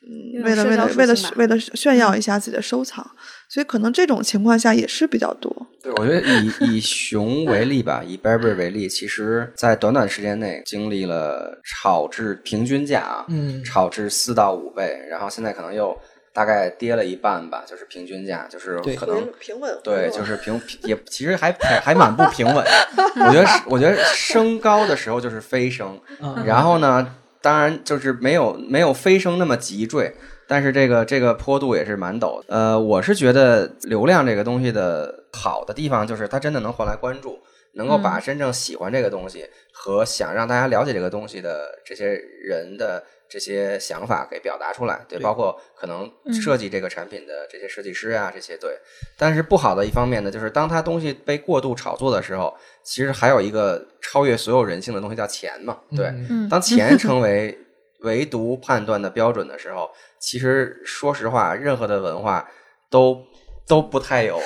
[0.00, 3.04] 嗯，为了为了为了为了炫耀一下自己的收藏，
[3.48, 5.66] 所以可能这种情况下也是比较多。
[5.82, 15.96] 对，我觉得以以熊为例吧，以 Burberry 为例，其实在短短时间内经历了炒至平均价啊，嗯炒至四到五倍，然后现在可能又
[16.32, 22.64] 大概跌了一半吧，就是平均价，就是可能平稳对，就是平也其实还还还蛮不平稳。
[22.96, 30.14] 我觉得是我觉得升高的时候就是飞升，嗯然后呢，当然就是没有没有飞升那么急坠，
[30.48, 32.46] 但是这个这个坡度也是蛮陡的。
[32.48, 37.38] 呃，我是觉得流量这个东西的好的地方就是它真的能换来关注，
[37.74, 42.06] 能够把真正喜欢这个东西和想让大家了解这个东西的这些
[42.42, 43.04] 人的。
[43.30, 48.70] 这些想法给表达出来，对，包括可能设计这个产品的这些设计师啊，这些对。
[49.18, 56.10] 但是不好的一方面呢，就是当它东西被过度炒作的时候，其实还有一个超越所有人性的东西叫钱嘛，对。
[56.48, 57.54] 当钱成为
[58.00, 62.48] 唯独判断的标准的时候，其实说实话，任何的文化
[62.90, 63.20] 都
[63.66, 64.40] 都不太有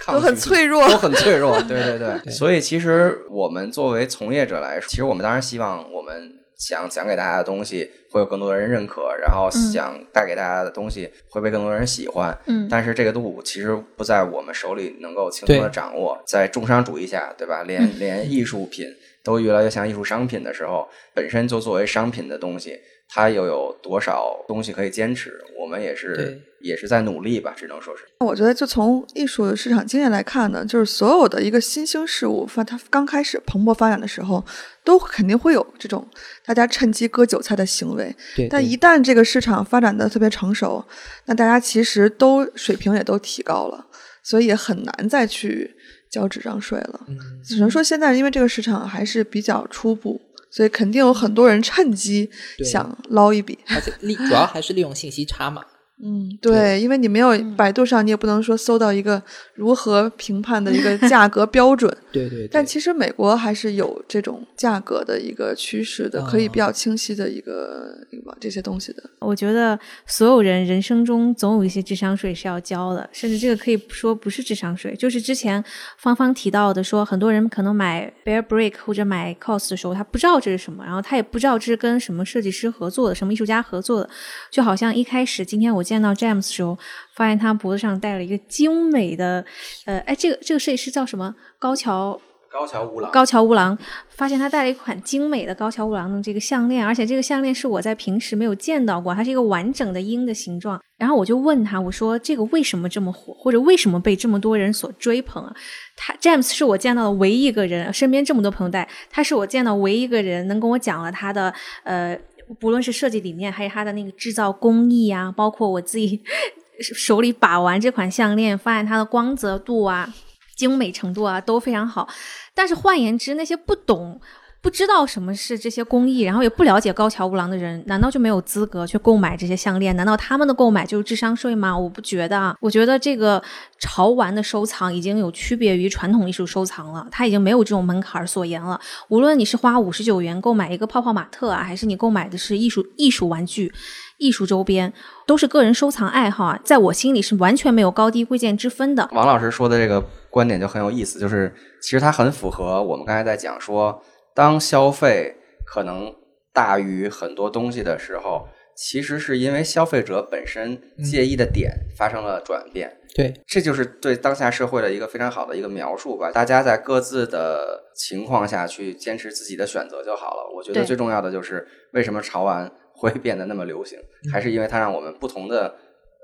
[0.00, 1.60] 抗都很脆弱都很脆弱。
[1.62, 12.36] 对 对对，对所以其实我们作为从业者来说，其实我们当然希望我们想讲给大家的东西会有更多的人认可，然后嗯想带给大家的东西会被更多人喜欢。
[12.46, 17.62] 嗯但是这个度其实不在我们手里能够轻松的掌握，在重商主义下，对吧？
[17.66, 18.86] 连嗯连艺术品
[19.22, 22.78] 都越来越像艺术商品的时候，本身就作为商品的东西，
[23.08, 25.42] 它又有多少东西可以坚持？
[25.58, 28.04] 我们也是也是在努力吧，只能说是。
[28.20, 34.44] 我觉得，就从艺术的市场经验来看呢，就是所有的一个新兴事物发它刚开始蓬勃发展的时候，
[34.84, 36.06] 都肯定会有这种
[36.44, 38.14] 大家趁机割韭菜的行为。
[38.36, 40.84] 对，但一旦这个市场发展的特别成熟，
[41.24, 43.86] 那大家其实都水平也都提高了，
[44.22, 45.74] 所以也很难再去
[46.10, 47.00] 交纸张税了。
[47.08, 50.20] 嗯只能说现在因为这个市场还是比较初步，
[50.50, 52.30] 所以肯定有很多人趁机
[52.64, 53.58] 想捞一笔。
[53.68, 55.64] 而且利主要还是利用信息差嘛。
[56.00, 59.20] 嗯，对，因为你没有嗯百度上，你也不能说搜到一个
[59.54, 61.92] 如何评判的一个价格 标准。
[62.12, 69.02] 对对对，但其实美国还是有这种价格的一个趋势的，可以哦比较清晰的一个一个这些东西的。
[69.18, 75.62] 我觉得所有人人生中总有一些智商税是要交的，甚至这个可以说不是智商税，就是之前
[75.98, 84.08] 芳芳提到的说，很多人可能买 Bear Brick 或者买 COS 的时候，他不知道这是什么，然后他也不知道这是跟什么设计师合作的，什么艺术家合作的，
[84.50, 86.78] 就好像一开始今天我见到 James 的时候，
[87.14, 89.44] 发现他脖子上戴了一个精美的，
[89.86, 91.34] 呃，哎，这个这个设计师叫什么？
[91.58, 92.20] 高桥
[92.50, 93.76] 高桥乌郎，高桥乌郎
[94.08, 100.80] 发现他戴了一款精美的高桥乌郎的这个项链，而且这个项链是我在平时没有见到过，它是一个完整的鹰的形状。
[100.98, 105.54] 然后我就问他，我说这个为什么这么火，或者为什么被这么多人所追捧啊？
[105.96, 111.52] 他 James 是我见到的唯一一个人，身边这么多朋友戴，他是我见到唯一一个人能跟我讲了他的
[111.84, 112.18] 呃，
[112.54, 116.22] 不论是设计理念，还是它的那个制造工艺啊，包括我自己
[116.80, 120.14] 手里把玩这款项链，发现它的光泽度啊。
[120.56, 122.08] 精美程度啊都非常好，
[122.52, 124.20] 但是换言之，那些不懂、
[124.60, 129.94] 不知道什么是这些工艺，然后也不了解高桥乌郎的人，难道就没有资格去购买这些项链？
[129.96, 131.76] 难道他们的购买就是智商税吗？
[131.78, 133.42] 我不觉得啊，我觉得这个
[133.78, 138.78] 潮玩的收藏已经有区别于传统艺术收藏了，它已经没有这种门槛儿所言了。
[139.08, 143.72] 无论你是花五十九元购买一个泡泡玛特啊，还是你购买的是艺术艺术玩具。
[144.18, 144.92] 艺术周边
[145.28, 149.08] 都是个人收藏爱好啊，在我心里是完全没有高低贵贱之分的。
[149.12, 154.02] 王老师说的这个观点就很有意思，就是其实它很符合我们刚才在讲说，
[154.38, 155.34] 当消费
[155.66, 156.14] 可能
[156.52, 162.96] 大于很多东西的时候，其实是因为消费者本身介意的点发生了转变。
[163.16, 166.30] 对，这就是对当下社会的一个非常好的一个描述吧。
[166.30, 170.48] 大家在各自的情况下去坚持自己的选择就好了。
[170.54, 173.98] 我觉得最重要的就是为什么潮玩会变得那么流行，
[174.32, 175.74] 还是因为它让我们不同的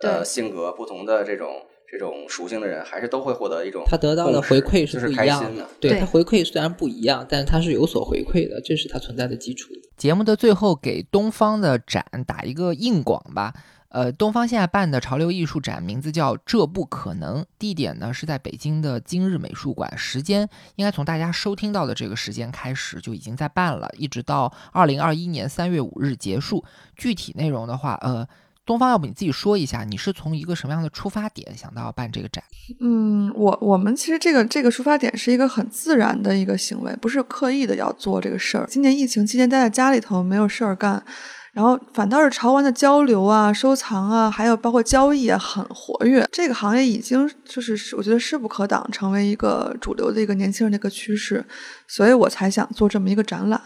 [0.03, 5.67] 呃性格、不同的这种这种属性的人，还是都会获得一种他得到的回馈就是不一样心的。
[5.81, 9.73] 对对他回馈虽然不一样，但是他是有所回馈的，这是他存在的基础。
[9.97, 13.55] 节目的最后给东方的展打一个硬广吧。
[13.91, 26.65] 呃，东方现在办的潮流艺术展名字叫“这不可能”，地点呢是在北京的今日美术馆，时间应该从大家收听到的这个时间开始就已经在办了，一直到二零二一年三月五日结束。
[26.97, 28.27] 具体内容的话，呃，
[28.67, 32.43] 东方要不你自己说一下，你是从一个什么样的出发点想到要办这个展？
[32.81, 38.67] 嗯，我我们其实这个这个出发点是一个很自然的一个行为，不是刻意的要做这个事儿。
[38.67, 41.05] 今年疫情期间待在家里头没有事儿干，
[41.53, 46.27] 然后反倒是潮玩的交流啊、收藏啊，还有包括交易啊很活跃。
[46.33, 51.45] 这个行业已经就是我觉得势不可挡，成为一个主流的一个年轻人的一个趋势，
[51.87, 53.61] 所以我才想做这么一个展览。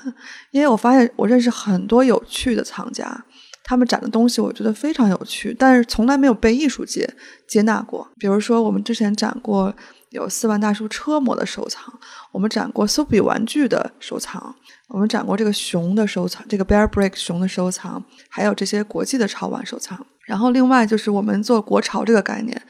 [0.50, 3.24] 因为我发现我认识很多有趣的藏家。
[3.68, 7.06] 他们展的东西我觉得非常有趣，但是从来没有被艺术界
[7.46, 8.08] 接纳过。
[8.18, 9.74] 比如说，我们之前展过
[10.08, 11.84] 有四万大叔车模的收藏，
[12.32, 14.54] 我们展过苏比玩具的收藏，
[14.88, 20.06] 我们展过这个熊的收藏，这个 Bear Brick 熊的收藏，还有这些国际的潮玩收藏。
[20.24, 22.62] 然后另外就是我们做国潮这个概念，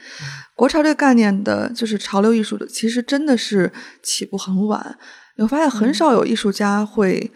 [0.53, 3.71] 国潮这个概念的就是潮流艺术的，其实真的是
[4.03, 4.97] 起步很晚。
[5.37, 7.31] 你会发现很少有艺术家会。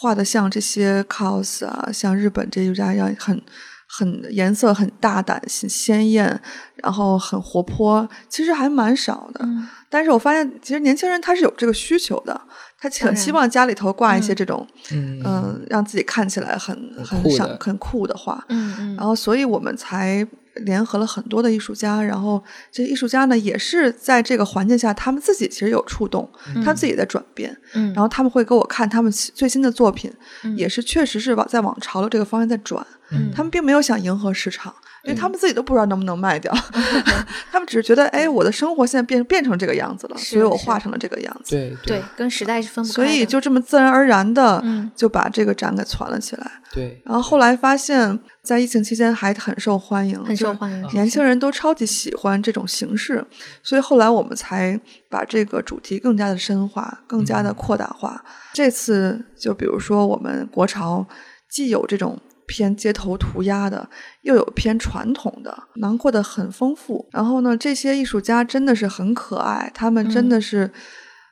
[0.00, 3.42] 画的像这些 cos 啊，像日本这艺术家一样，很
[3.88, 6.40] 很颜色很大胆、很鲜艳，
[6.76, 9.44] 然后很活泼，其实还蛮少的。
[9.44, 12.38] 嗯但是我发现，其实年轻人他是有这个需求的，
[12.78, 18.44] 他很希望家里头挂一些这种，嗯嗯，让自己看起来很很酷的闪很酷的画。
[18.50, 20.26] 嗯嗯，然后，所以我们才
[20.58, 26.30] 联合了很多的艺术家，然后这些艺术家呢，也是在这个环境下，他们自己其实有触动，
[26.64, 30.12] 他自己在转变，嗯，然后他们会给我看他们最新的作品，
[30.44, 30.56] 嗯。
[30.56, 33.30] 也是确实是往在往潮流这个方向在转，嗯。
[33.34, 34.74] 他们并没有想迎合市场。
[35.08, 36.54] 因为他们自己都不知道能不能卖掉，
[37.50, 41.56] 他们只是觉得，哎，我的生活现在变变成这个样子了，所以我画成了这个样子。
[41.56, 43.06] 对对，跟时代是分不开所。
[43.06, 46.50] 以就这么自然而然的嗯就把这个展给攒了起来。
[46.72, 53.24] 对，然后后来发现，在疫情期间还很受欢迎，很受欢迎年轻人都超级喜欢这种形式，
[53.62, 54.78] 所以后来我们才
[55.08, 58.22] 把这个主题更加的深化，更加的扩大化。
[58.52, 61.06] 这次就比如说我们国潮，
[61.50, 63.88] 既有这种偏街头涂鸦的，
[64.22, 67.06] 又有偏传统的，囊括的很丰富。
[67.12, 70.68] 然后呢，这些艺术家真的是很可爱，他们真的是、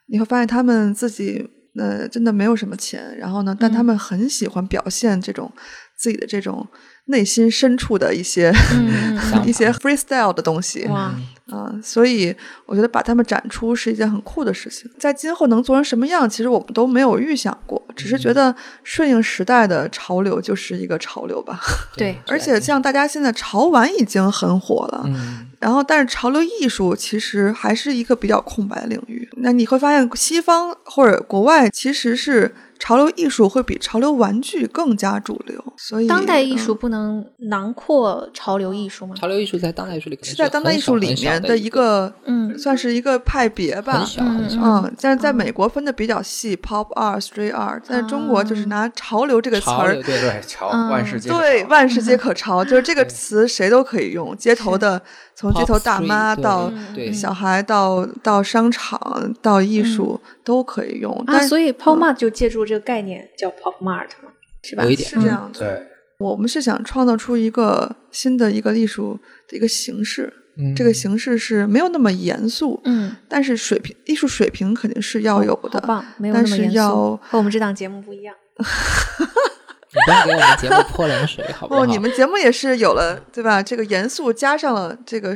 [0.06, 1.44] 你会发现他们自己
[1.76, 5.50] 呃真的没有什么钱，然后呢，但他们很喜欢表现这种
[5.96, 6.64] 自己的这种
[7.06, 8.52] 内心深处的一些、
[9.46, 10.84] 一些 freestyle 的东西。
[10.88, 11.14] 哇，
[11.50, 12.34] 啊、所以
[12.66, 14.90] 我觉得把他们展出是一件很酷的事情。
[14.98, 21.60] 在今后能做成什么样，其实我们都没有预想过，只是觉得顺应时代的潮流就是一个潮流吧。
[21.96, 29.28] 对，而且像大家现在潮玩已经很火了，嗯，然后但是潮流艺术其实还是一个比较空白的领域。
[29.36, 39.14] 那你会发现，西方或者国外其实是潮流艺术会比潮流玩具更加主流，所以当代艺术嗯不能囊括潮流艺术吗？
[39.16, 44.06] 潮流艺术在当代艺术里是在当代艺术里面的一个，嗯算是一个派别吧很。
[44.06, 44.60] 小很小。
[44.62, 50.88] 嗯，但是在美国分的比较细，pop art、street art，在中国就是拿潮流这个词儿，对对，潮嗯。
[50.90, 55.00] 万事皆可对，潮万事皆可潮，就是这个词谁都可以用，街头的，
[55.34, 56.72] 从街头大妈到
[57.12, 64.30] 小孩到到商场到艺术都可以用，啊，所以 Pop Mart 就借助这个概念叫 Pop Mart 嘛，
[64.62, 64.84] 是吧？
[64.84, 65.58] 有一点是这样的。
[65.58, 65.86] 对，
[66.18, 69.18] 我们是想创造出一个新的一个艺术
[69.48, 75.80] 的一个形式，嗯这个形式是没有那么严肃，嗯，但是水平艺术水平肯定是要有的。
[75.80, 78.32] 很棒，没有但是那么严肃，要和我们这档节目不一样。
[79.92, 81.82] 你不要给我们节目泼冷水，好不好？
[81.82, 83.62] 哦，你们节目也是有了对吧？
[83.62, 85.34] 这个严肃加上了这个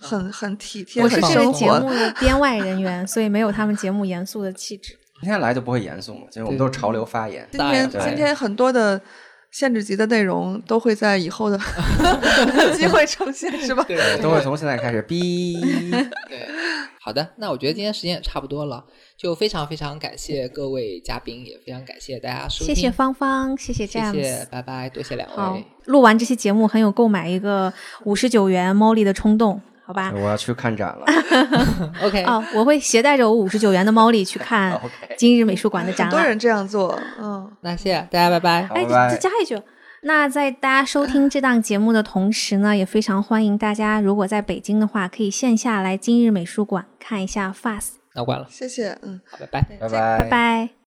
[0.00, 1.70] 很很体贴、我是这个节。
[1.70, 4.96] 目的编外人员，所以没有他们节目严肃的气质。
[5.20, 7.46] 今天来就不会严肃嘛，其实我们都是潮流发言。
[7.52, 9.00] 今天今天很多的
[9.50, 11.58] 限制级的内容都会在以后的
[12.76, 13.84] 机会呈现，是吧？
[13.88, 15.60] 对都会从现在开始逼。
[16.28, 16.48] 对，
[17.00, 18.84] 好的，那我觉得今天时间也差不多了，
[19.16, 24.12] 就非常非常感谢各位嘉宾，也非常感谢大家收听，谢谢芳芳，谢谢谢 James。
[24.12, 27.72] 谢，拜拜，多谢两好位。，录完这期节目很有购买一个
[28.04, 29.60] 五十九元 Molly 的冲动，
[29.90, 30.12] 好吧？
[30.14, 31.04] 我要去看展了。
[32.04, 34.80] OK，哦，我会携带着我五十九元的 Molly 去看
[35.18, 36.10] 今日美术馆的展览。
[36.12, 37.50] 很多人这样做，嗯。
[37.62, 38.68] 那谢谢大家，拜拜。
[38.72, 39.60] 哎，再加一句，
[40.02, 47.88] 那在大家收听这档节目的同时呢，也非常欢迎大家，如果在北京的话，可以线下来今日美术馆看一下 FAS。
[48.14, 49.20] 那关了，谢谢，嗯。
[49.28, 49.62] 好，拜拜。
[49.80, 50.79] 拜拜拜拜。